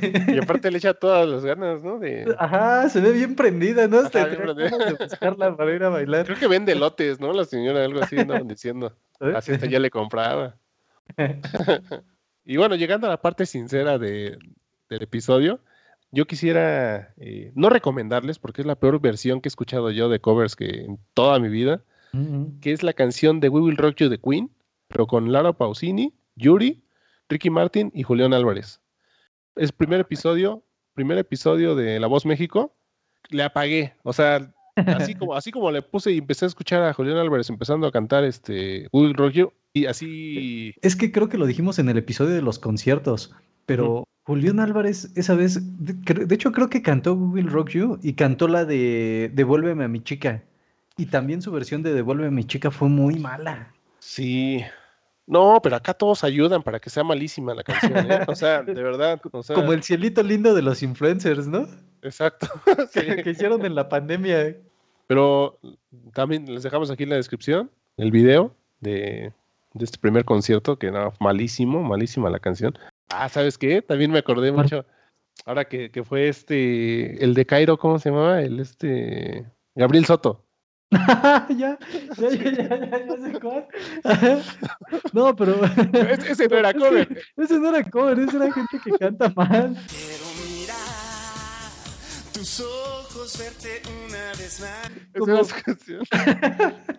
Y 0.00 0.38
aparte 0.38 0.70
le 0.70 0.78
echa 0.78 0.94
todas 0.94 1.28
las 1.28 1.44
ganas, 1.44 1.82
¿no? 1.82 1.98
De... 1.98 2.34
Ajá, 2.38 2.88
se 2.88 3.00
ve 3.00 3.12
bien 3.12 3.36
prendida, 3.36 3.86
¿no? 3.86 3.98
Hasta 4.00 4.26
de 4.26 4.96
buscarla 4.98 5.56
para 5.56 5.74
ir 5.74 5.84
a 5.84 5.90
bailar. 5.90 6.24
Creo 6.26 6.38
que 6.38 6.48
vende 6.48 6.74
lotes, 6.74 7.20
¿no? 7.20 7.32
La 7.32 7.44
señora, 7.44 7.84
algo 7.84 8.02
así, 8.02 8.16
¿no? 8.16 8.34
Diciendo. 8.44 8.96
¿eh? 9.20 9.32
Así 9.36 9.52
hasta 9.52 9.66
ya 9.66 9.78
le 9.78 9.90
compraba. 9.90 10.56
Y 12.44 12.56
bueno, 12.56 12.74
llegando 12.74 13.06
a 13.06 13.10
la 13.10 13.22
parte 13.22 13.46
sincera 13.46 13.98
de- 13.98 14.36
del 14.88 15.02
episodio, 15.02 15.60
yo 16.12 16.26
quisiera 16.26 17.14
eh, 17.16 17.52
no 17.54 17.70
recomendarles, 17.70 18.38
porque 18.38 18.60
es 18.60 18.66
la 18.66 18.76
peor 18.76 19.00
versión 19.00 19.40
que 19.40 19.48
he 19.48 19.50
escuchado 19.50 19.90
yo 19.90 20.08
de 20.08 20.20
covers 20.20 20.54
que 20.54 20.84
en 20.84 20.98
toda 21.14 21.38
mi 21.38 21.48
vida, 21.48 21.82
que 22.60 22.72
es 22.72 22.82
la 22.82 22.92
canción 22.92 23.40
de 23.40 23.48
We 23.48 23.62
Will 23.62 23.78
Rock 23.78 23.96
You 23.96 24.10
de 24.10 24.18
Queen, 24.18 24.50
pero 24.88 25.06
con 25.06 25.32
Laura 25.32 25.54
Pausini, 25.54 26.12
Yuri, 26.36 26.84
Ricky 27.30 27.48
Martin 27.48 27.90
y 27.94 28.02
Julián 28.02 28.34
Álvarez. 28.34 28.82
Es 29.56 29.72
primer 29.72 30.00
episodio, 30.00 30.62
primer 30.92 31.16
episodio 31.16 31.74
de 31.74 31.98
La 31.98 32.06
Voz 32.08 32.26
México, 32.26 32.76
le 33.30 33.42
apagué. 33.42 33.94
O 34.02 34.12
sea, 34.12 34.52
así 34.76 35.14
como, 35.14 35.34
así 35.34 35.50
como 35.50 35.70
le 35.70 35.80
puse 35.80 36.12
y 36.12 36.18
empecé 36.18 36.44
a 36.44 36.48
escuchar 36.48 36.82
a 36.82 36.92
Julián 36.92 37.16
Álvarez 37.16 37.48
empezando 37.48 37.86
a 37.86 37.92
cantar 37.92 38.24
este 38.24 38.88
Will 38.92 39.14
Rock 39.14 39.32
You, 39.32 39.52
y 39.72 39.86
así. 39.86 40.74
Es 40.82 40.96
que 40.96 41.12
creo 41.12 41.30
que 41.30 41.38
lo 41.38 41.46
dijimos 41.46 41.78
en 41.78 41.88
el 41.88 41.96
episodio 41.96 42.34
de 42.34 42.42
los 42.42 42.58
conciertos, 42.58 43.34
pero 43.64 44.04
Julián 44.24 44.60
Álvarez 44.60 45.10
esa 45.16 45.34
vez, 45.34 45.60
de, 45.84 45.94
de, 46.26 46.34
hecho 46.34 46.52
creo 46.52 46.68
que 46.68 46.82
cantó 46.82 47.14
Will 47.14 47.50
Rock 47.50 47.70
You 47.70 47.98
y 48.02 48.12
cantó 48.12 48.46
la 48.48 48.64
de 48.64 49.30
Devuélveme 49.34 49.84
a 49.84 49.88
mi 49.88 50.02
chica. 50.02 50.42
Y 50.96 51.06
también 51.06 51.42
su 51.42 51.50
versión 51.50 51.82
de 51.82 51.92
Devuélveme 51.92 52.28
a 52.28 52.30
mi 52.30 52.44
chica 52.44 52.70
fue 52.70 52.88
muy 52.88 53.18
mala. 53.18 53.72
Sí, 53.98 54.62
no, 55.26 55.60
pero 55.62 55.76
acá 55.76 55.94
todos 55.94 56.24
ayudan 56.24 56.62
para 56.62 56.80
que 56.80 56.90
sea 56.90 57.04
malísima 57.04 57.54
la 57.54 57.62
canción, 57.62 58.10
¿eh? 58.10 58.24
O 58.26 58.34
sea, 58.34 58.62
de 58.62 58.74
verdad. 58.74 59.20
Como 59.20 59.72
el 59.72 59.82
cielito 59.82 60.22
lindo 60.22 60.54
de 60.54 60.62
los 60.62 60.82
influencers, 60.82 61.46
¿no? 61.46 61.68
Exacto. 62.02 62.48
que, 62.92 63.30
hicieron 63.30 63.64
en 63.64 63.74
la 63.74 63.88
pandemia. 63.88 64.56
Pero 65.06 65.58
también 66.12 66.52
les 66.52 66.62
dejamos 66.62 66.90
aquí 66.90 67.04
en 67.04 67.10
la 67.10 67.16
descripción 67.16 67.70
el 67.96 68.10
video 68.10 68.54
de, 68.80 69.32
este 69.78 69.98
primer 69.98 70.24
concierto, 70.24 70.78
que 70.78 70.88
era 70.88 71.12
malísimo, 71.20 71.82
malísima 71.82 72.28
la 72.28 72.40
canción. 72.40 72.76
Ah, 73.14 73.28
¿sabes 73.28 73.58
qué? 73.58 73.82
También 73.82 74.10
me 74.10 74.18
acordé 74.18 74.50
mucho. 74.52 74.86
Ahora 75.44 75.66
que, 75.66 75.90
que 75.90 76.02
fue 76.02 76.28
este, 76.28 77.22
el 77.22 77.34
de 77.34 77.44
Cairo, 77.44 77.78
¿cómo 77.78 77.98
se 77.98 78.08
llamaba? 78.08 78.40
El 78.40 78.58
este, 78.58 79.44
Gabriel 79.74 80.06
Soto. 80.06 80.46
ya, 80.92 81.48
ya, 81.48 81.78
ya, 82.18 82.28
ya, 82.28 83.06
ya, 83.06 83.16
sé 83.16 83.40
cuál. 83.40 83.66
no, 85.12 85.36
pero. 85.36 85.60
ese 86.28 86.48
no 86.48 86.56
era 86.56 86.72
cover. 86.78 87.22
Ese, 87.36 87.58
no 87.58 87.68
era 87.68 87.90
cover, 87.90 88.18
ese 88.18 88.36
era 88.36 88.52
gente 88.52 88.78
que 88.82 88.90
canta 88.92 89.30
mal. 89.36 89.76
Quiero 89.88 90.26
mirar 90.46 91.70
tus 92.32 92.60
ojos, 92.60 93.38
verte 93.38 93.82
una 94.06 94.32
vez 94.38 94.60
más. 94.60 94.90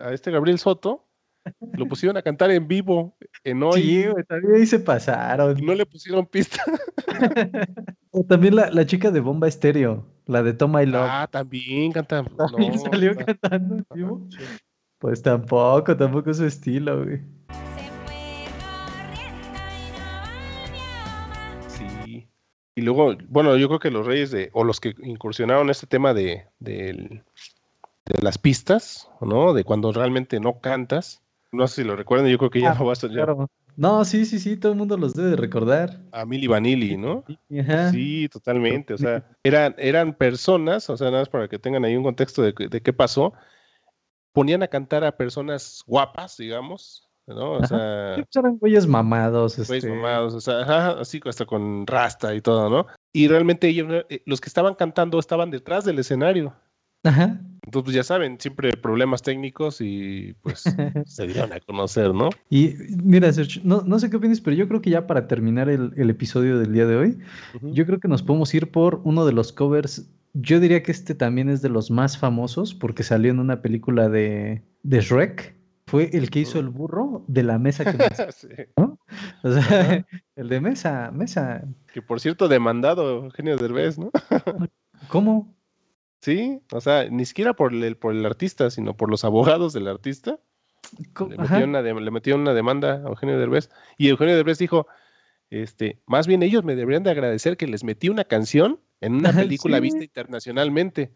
A 0.00 0.12
este 0.12 0.30
Gabriel 0.30 0.58
Soto 0.58 1.08
lo 1.72 1.86
pusieron 1.86 2.16
a 2.16 2.22
cantar 2.22 2.50
en 2.50 2.66
vivo 2.66 3.16
en 3.42 3.62
hoy. 3.62 3.82
Sí, 3.82 4.06
güey, 4.06 4.24
también 4.24 4.54
ahí 4.54 4.66
se 4.66 4.78
pasaron. 4.78 5.58
No 5.64 5.74
le 5.74 5.86
pusieron 5.86 6.26
pista. 6.26 6.62
o 8.10 8.24
también 8.24 8.56
la, 8.56 8.70
la, 8.70 8.86
chica 8.86 9.10
de 9.10 9.20
Bomba 9.20 9.48
Estéreo, 9.48 10.06
la 10.26 10.42
de 10.42 10.54
Toma 10.54 10.82
y 10.82 10.86
Love. 10.86 11.08
Ah, 11.08 11.28
también 11.30 11.92
canta. 11.92 12.24
También 12.36 12.78
salió 12.78 13.14
cantando 13.16 13.76
en 13.76 13.86
vivo. 13.94 14.28
Pues 14.98 15.22
tampoco, 15.22 15.96
tampoco 15.96 16.30
es 16.30 16.38
su 16.38 16.46
estilo, 16.46 17.04
güey. 17.04 17.20
Sí. 21.68 22.26
Y 22.74 22.80
luego, 22.80 23.14
bueno, 23.28 23.56
yo 23.56 23.68
creo 23.68 23.80
que 23.80 23.90
los 23.90 24.06
reyes 24.06 24.30
de, 24.30 24.50
o 24.54 24.64
los 24.64 24.80
que 24.80 24.94
incursionaron 25.02 25.68
este 25.68 25.86
tema 25.86 26.14
de, 26.14 26.46
de, 26.58 27.22
de 28.06 28.22
las 28.22 28.38
pistas, 28.38 29.10
¿no? 29.20 29.52
De 29.52 29.64
cuando 29.64 29.92
realmente 29.92 30.40
no 30.40 30.60
cantas, 30.60 31.23
no 31.54 31.66
sé 31.68 31.82
si 31.82 31.88
lo 31.88 31.96
recuerdan, 31.96 32.28
yo 32.28 32.38
creo 32.38 32.50
que 32.50 32.60
ya 32.60 32.72
ah, 32.72 32.76
no 32.78 32.86
va 32.86 32.92
a 32.92 32.96
Claro. 32.96 33.50
No, 33.76 34.04
sí, 34.04 34.24
sí, 34.24 34.38
sí, 34.38 34.56
todo 34.56 34.72
el 34.72 34.78
mundo 34.78 34.96
los 34.96 35.14
debe 35.14 35.36
recordar. 35.36 36.00
A 36.12 36.24
Milly 36.24 36.46
Vanilli, 36.46 36.96
¿no? 36.96 37.24
Sí, 37.90 38.28
totalmente. 38.28 38.94
O 38.94 38.98
sea, 38.98 39.26
eran, 39.42 39.74
eran 39.78 40.14
personas, 40.14 40.88
o 40.90 40.96
sea, 40.96 41.08
nada 41.08 41.22
más 41.22 41.28
para 41.28 41.48
que 41.48 41.58
tengan 41.58 41.84
ahí 41.84 41.96
un 41.96 42.04
contexto 42.04 42.42
de, 42.42 42.52
de 42.52 42.80
qué 42.82 42.92
pasó. 42.92 43.32
Ponían 44.32 44.62
a 44.62 44.68
cantar 44.68 45.04
a 45.04 45.16
personas 45.16 45.82
guapas, 45.86 46.36
digamos, 46.36 47.08
¿no? 47.26 47.52
O 47.52 47.64
sea. 47.64 48.14
Pues 48.16 48.36
eran 48.36 48.58
güeyes 48.58 48.86
mamados. 48.86 49.56
Güeyes 49.56 49.84
este... 49.84 49.96
mamados, 49.96 50.34
o 50.34 50.40
sea, 50.40 50.90
así 50.90 51.20
hasta 51.24 51.46
con 51.46 51.86
rasta 51.86 52.34
y 52.34 52.40
todo, 52.40 52.70
¿no? 52.70 52.86
Y 53.12 53.28
realmente 53.28 53.68
ellos, 53.68 54.04
eh, 54.08 54.22
los 54.26 54.40
que 54.40 54.48
estaban 54.48 54.74
cantando 54.74 55.18
estaban 55.18 55.50
detrás 55.50 55.84
del 55.84 55.98
escenario. 55.98 56.54
Ajá. 57.04 57.40
Entonces, 57.66 57.84
pues 57.84 57.96
ya 57.96 58.02
saben, 58.02 58.38
siempre 58.38 58.72
problemas 58.76 59.22
técnicos 59.22 59.80
y 59.80 60.34
pues 60.42 60.64
se 61.06 61.26
dieron 61.26 61.52
a 61.52 61.60
conocer, 61.60 62.12
¿no? 62.12 62.28
Y 62.50 62.74
mira, 63.02 63.32
Sergio, 63.32 63.62
no, 63.64 63.82
no, 63.82 63.98
sé 63.98 64.10
qué 64.10 64.16
opinas, 64.16 64.40
pero 64.40 64.54
yo 64.56 64.68
creo 64.68 64.82
que 64.82 64.90
ya 64.90 65.06
para 65.06 65.26
terminar 65.26 65.68
el, 65.68 65.92
el 65.96 66.10
episodio 66.10 66.58
del 66.58 66.72
día 66.72 66.86
de 66.86 66.96
hoy, 66.96 67.18
yo 67.62 67.86
creo 67.86 68.00
que 68.00 68.08
nos 68.08 68.22
podemos 68.22 68.52
ir 68.54 68.70
por 68.70 69.00
uno 69.04 69.24
de 69.24 69.32
los 69.32 69.52
covers. 69.52 70.10
Yo 70.34 70.60
diría 70.60 70.82
que 70.82 70.92
este 70.92 71.14
también 71.14 71.48
es 71.48 71.62
de 71.62 71.70
los 71.70 71.90
más 71.90 72.18
famosos 72.18 72.74
porque 72.74 73.02
salió 73.02 73.30
en 73.30 73.38
una 73.38 73.62
película 73.62 74.08
de, 74.08 74.62
de 74.82 75.00
Shrek. 75.00 75.54
Fue 75.86 76.10
el 76.12 76.30
que 76.30 76.40
hizo 76.40 76.58
el 76.58 76.70
burro 76.70 77.24
de 77.28 77.42
la 77.42 77.58
mesa 77.58 77.84
que 77.84 77.92
sí. 78.32 78.48
¿no? 78.76 78.98
O 79.42 79.52
sea, 79.52 80.04
el 80.36 80.48
de 80.48 80.60
mesa, 80.60 81.10
mesa. 81.12 81.64
Que 81.92 82.02
por 82.02 82.20
cierto, 82.20 82.48
demandado 82.48 83.24
Eugenio 83.24 83.56
Derbez, 83.56 83.98
¿no? 83.98 84.10
¿Cómo? 85.08 85.54
Sí, 86.24 86.62
o 86.72 86.80
sea, 86.80 87.06
ni 87.10 87.26
siquiera 87.26 87.52
por 87.52 87.74
el, 87.74 87.98
por 87.98 88.14
el 88.14 88.24
artista, 88.24 88.70
sino 88.70 88.96
por 88.96 89.10
los 89.10 89.24
abogados 89.24 89.74
del 89.74 89.88
artista. 89.88 90.38
Le 90.98 91.36
metió, 91.36 91.64
una 91.64 91.82
le 91.82 92.10
metió, 92.10 92.34
una 92.36 92.54
demanda 92.54 92.94
a 92.94 93.08
Eugenio 93.08 93.38
Derbez. 93.38 93.68
Y 93.98 94.08
Eugenio 94.08 94.34
Derbez 94.34 94.56
dijo, 94.56 94.86
este, 95.50 96.00
más 96.06 96.26
bien 96.26 96.42
ellos 96.42 96.64
me 96.64 96.76
deberían 96.76 97.02
de 97.02 97.10
agradecer 97.10 97.58
que 97.58 97.66
les 97.66 97.84
metí 97.84 98.08
una 98.08 98.24
canción 98.24 98.80
en 99.02 99.16
una 99.16 99.32
película 99.34 99.80
vista 99.80 100.02
internacionalmente. 100.02 101.12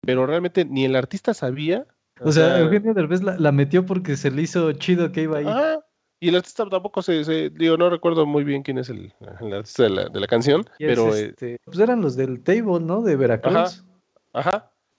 Pero 0.00 0.26
realmente 0.26 0.64
ni 0.64 0.84
el 0.84 0.96
artista 0.96 1.32
sabía. 1.32 1.86
O, 2.18 2.32
sea, 2.32 2.58
Eugenio 2.58 2.94
Derbez 2.94 3.22
la, 3.22 3.52
metió 3.52 3.86
porque 3.86 4.16
se 4.16 4.32
le 4.32 4.42
hizo 4.42 4.72
chido 4.72 5.12
que 5.12 5.22
iba 5.22 5.38
ahí. 5.38 5.78
Y 6.18 6.30
el 6.30 6.34
artista 6.34 6.68
tampoco 6.68 7.00
se, 7.00 7.50
digo, 7.50 7.76
no 7.76 7.90
recuerdo 7.90 8.26
muy 8.26 8.42
bien 8.42 8.64
quién 8.64 8.78
es 8.78 8.88
el, 8.88 9.14
artista 9.52 9.84
de 9.84 9.90
la, 9.90 10.08
de 10.08 10.18
la 10.18 10.26
canción, 10.26 10.64
pero... 10.78 11.14
Este, 11.14 11.60
pues 11.64 11.78
eran 11.78 12.00
los 12.02 12.16
del 12.16 12.42
Table, 12.42 12.80
¿no? 12.80 13.02
De 13.02 13.14
Veracruz. 13.14 13.54
Ajá. 13.54 13.89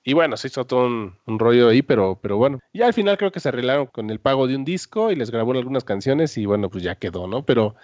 Y 0.04 0.14
bueno, 0.14 0.36
se 0.36 0.48
hizo 0.48 0.66
todo 0.66 0.88
un, 0.88 1.40
rollo 1.40 1.70
ahí, 1.70 1.82
pero, 1.82 2.20
pero 2.22 2.38
bueno. 2.38 2.60
Y 2.74 2.82
al 2.82 2.94
final 2.94 3.18
creo 3.18 3.32
que 3.32 3.40
se 3.40 3.50
arreglaron 3.50 3.86
con 3.86 4.10
el 4.10 4.20
pago 4.20 4.48
de 4.48 4.56
un 4.56 4.66
disco 4.66 5.12
y 5.12 5.16
les 5.16 5.30
grabó 5.30 5.52
algunas 5.52 5.84
canciones 5.84 6.38
y 6.38 6.46
bueno, 6.46 6.70
pues 6.70 6.84
ya 6.84 6.96
quedó, 6.96 7.28
¿no? 7.28 7.46
Pero, 7.46 7.76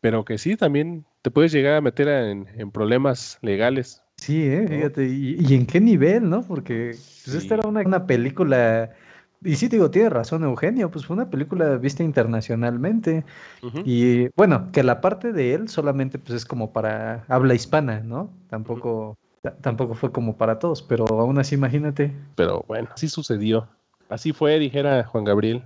pero 0.00 0.24
que 0.24 0.38
sí, 0.38 0.56
también 0.56 1.04
te 1.22 1.32
puedes 1.32 1.50
llegar 1.50 1.74
a 1.74 1.80
meter 1.80 2.06
en, 2.08 2.70
problemas 2.70 3.38
legales. 3.42 4.02
Sí, 4.16 4.44
¿eh? 4.44 4.66
fíjate, 4.68 5.08
y, 5.08 5.54
en 5.54 5.66
qué 5.66 5.80
nivel, 5.80 6.30
¿no? 6.30 6.42
Porque 6.42 6.92
pues, 6.94 7.34
esta 7.34 7.54
era 7.54 7.68
una, 7.68 8.06
película, 8.06 8.92
y 9.42 9.56
sí, 9.56 9.66
digo, 9.66 9.90
tiene 9.90 10.08
razón 10.08 10.44
Eugenio, 10.44 10.90
pues 10.90 11.04
fue 11.04 11.16
una 11.16 11.28
película 11.28 11.76
vista 11.78 12.04
internacionalmente. 12.04 13.24
Y 13.84 14.28
bueno, 14.36 14.70
que 14.72 14.84
la 14.84 15.00
parte 15.00 15.32
de 15.32 15.54
él 15.54 15.68
solamente 15.68 16.20
pues 16.20 16.36
es 16.36 16.44
como 16.46 16.72
para 16.72 17.24
habla 17.26 17.54
hispana, 17.54 18.00
¿no? 18.00 18.30
Tampoco 18.48 19.18
tampoco 19.60 19.94
fue 19.94 20.12
como 20.12 20.36
para 20.36 20.58
todos, 20.58 20.82
pero 20.82 21.06
aún 21.06 21.38
así 21.38 21.54
imagínate. 21.54 22.12
Pero 22.34 22.64
bueno, 22.66 22.88
así 22.92 23.08
sucedió. 23.08 23.68
Así 24.08 24.32
fue, 24.32 24.58
dijera 24.58 25.04
Juan 25.04 25.24
Gabriel. 25.24 25.64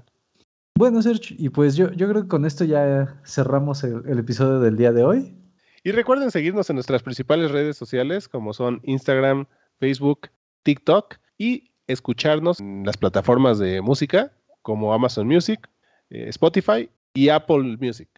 Bueno, 0.74 1.02
Sergio, 1.02 1.36
y 1.38 1.48
pues 1.50 1.76
yo, 1.76 1.90
yo 1.92 2.08
creo 2.08 2.22
que 2.22 2.28
con 2.28 2.46
esto 2.46 2.64
ya 2.64 3.20
cerramos 3.24 3.84
el, 3.84 4.18
episodio 4.18 4.60
del 4.60 4.76
día 4.76 4.92
de 4.92 5.04
hoy. 5.04 5.34
Y 5.82 5.92
recuerden 5.92 6.30
seguirnos 6.30 6.70
en 6.70 6.76
nuestras 6.76 7.02
principales 7.02 7.50
redes 7.50 7.76
sociales, 7.76 8.28
como 8.28 8.52
son 8.52 8.80
Instagram, 8.84 9.46
Facebook, 9.78 10.28
TikTok, 10.62 11.16
y 11.36 11.72
escucharnos 11.86 12.60
en 12.60 12.84
las 12.84 12.96
plataformas 12.96 13.58
de 13.58 13.80
música, 13.80 14.32
como 14.62 14.92
Amazon 14.94 15.26
Music, 15.26 15.68
eh, 16.10 16.28
Spotify 16.28 16.88
y 17.14 17.28
Apple 17.28 17.76
Music. 17.80 18.08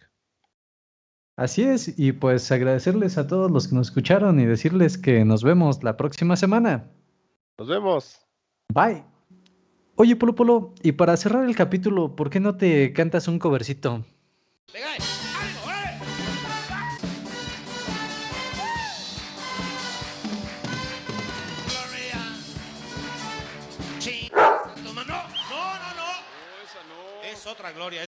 Así 1.35 1.63
es, 1.63 1.97
y 1.97 2.11
pues 2.11 2.51
agradecerles 2.51 3.17
a 3.17 3.25
todos 3.25 3.49
los 3.49 3.67
que 3.67 3.75
nos 3.75 3.87
escucharon 3.87 4.39
y 4.39 4.45
decirles 4.45 4.99
que 4.99 5.25
nos 5.25 5.43
vemos 5.43 5.83
la 5.83 5.97
próxima 5.97 6.35
semana. 6.35 6.91
Nos 7.57 7.67
vemos. 7.67 8.19
Bye. 8.71 9.03
Oye, 9.95 10.15
Polo 10.15 10.35
Polo, 10.35 10.75
y 10.83 10.91
para 10.91 11.17
cerrar 11.17 11.45
el 11.45 11.55
capítulo, 11.55 12.15
¿por 12.15 12.29
qué 12.29 12.39
no 12.39 12.55
te 12.55 12.93
cantas 12.93 13.27
un 13.27 13.39
covercito? 13.39 14.05
Es 27.23 27.47
otra 27.47 27.71
gloria. 27.71 28.05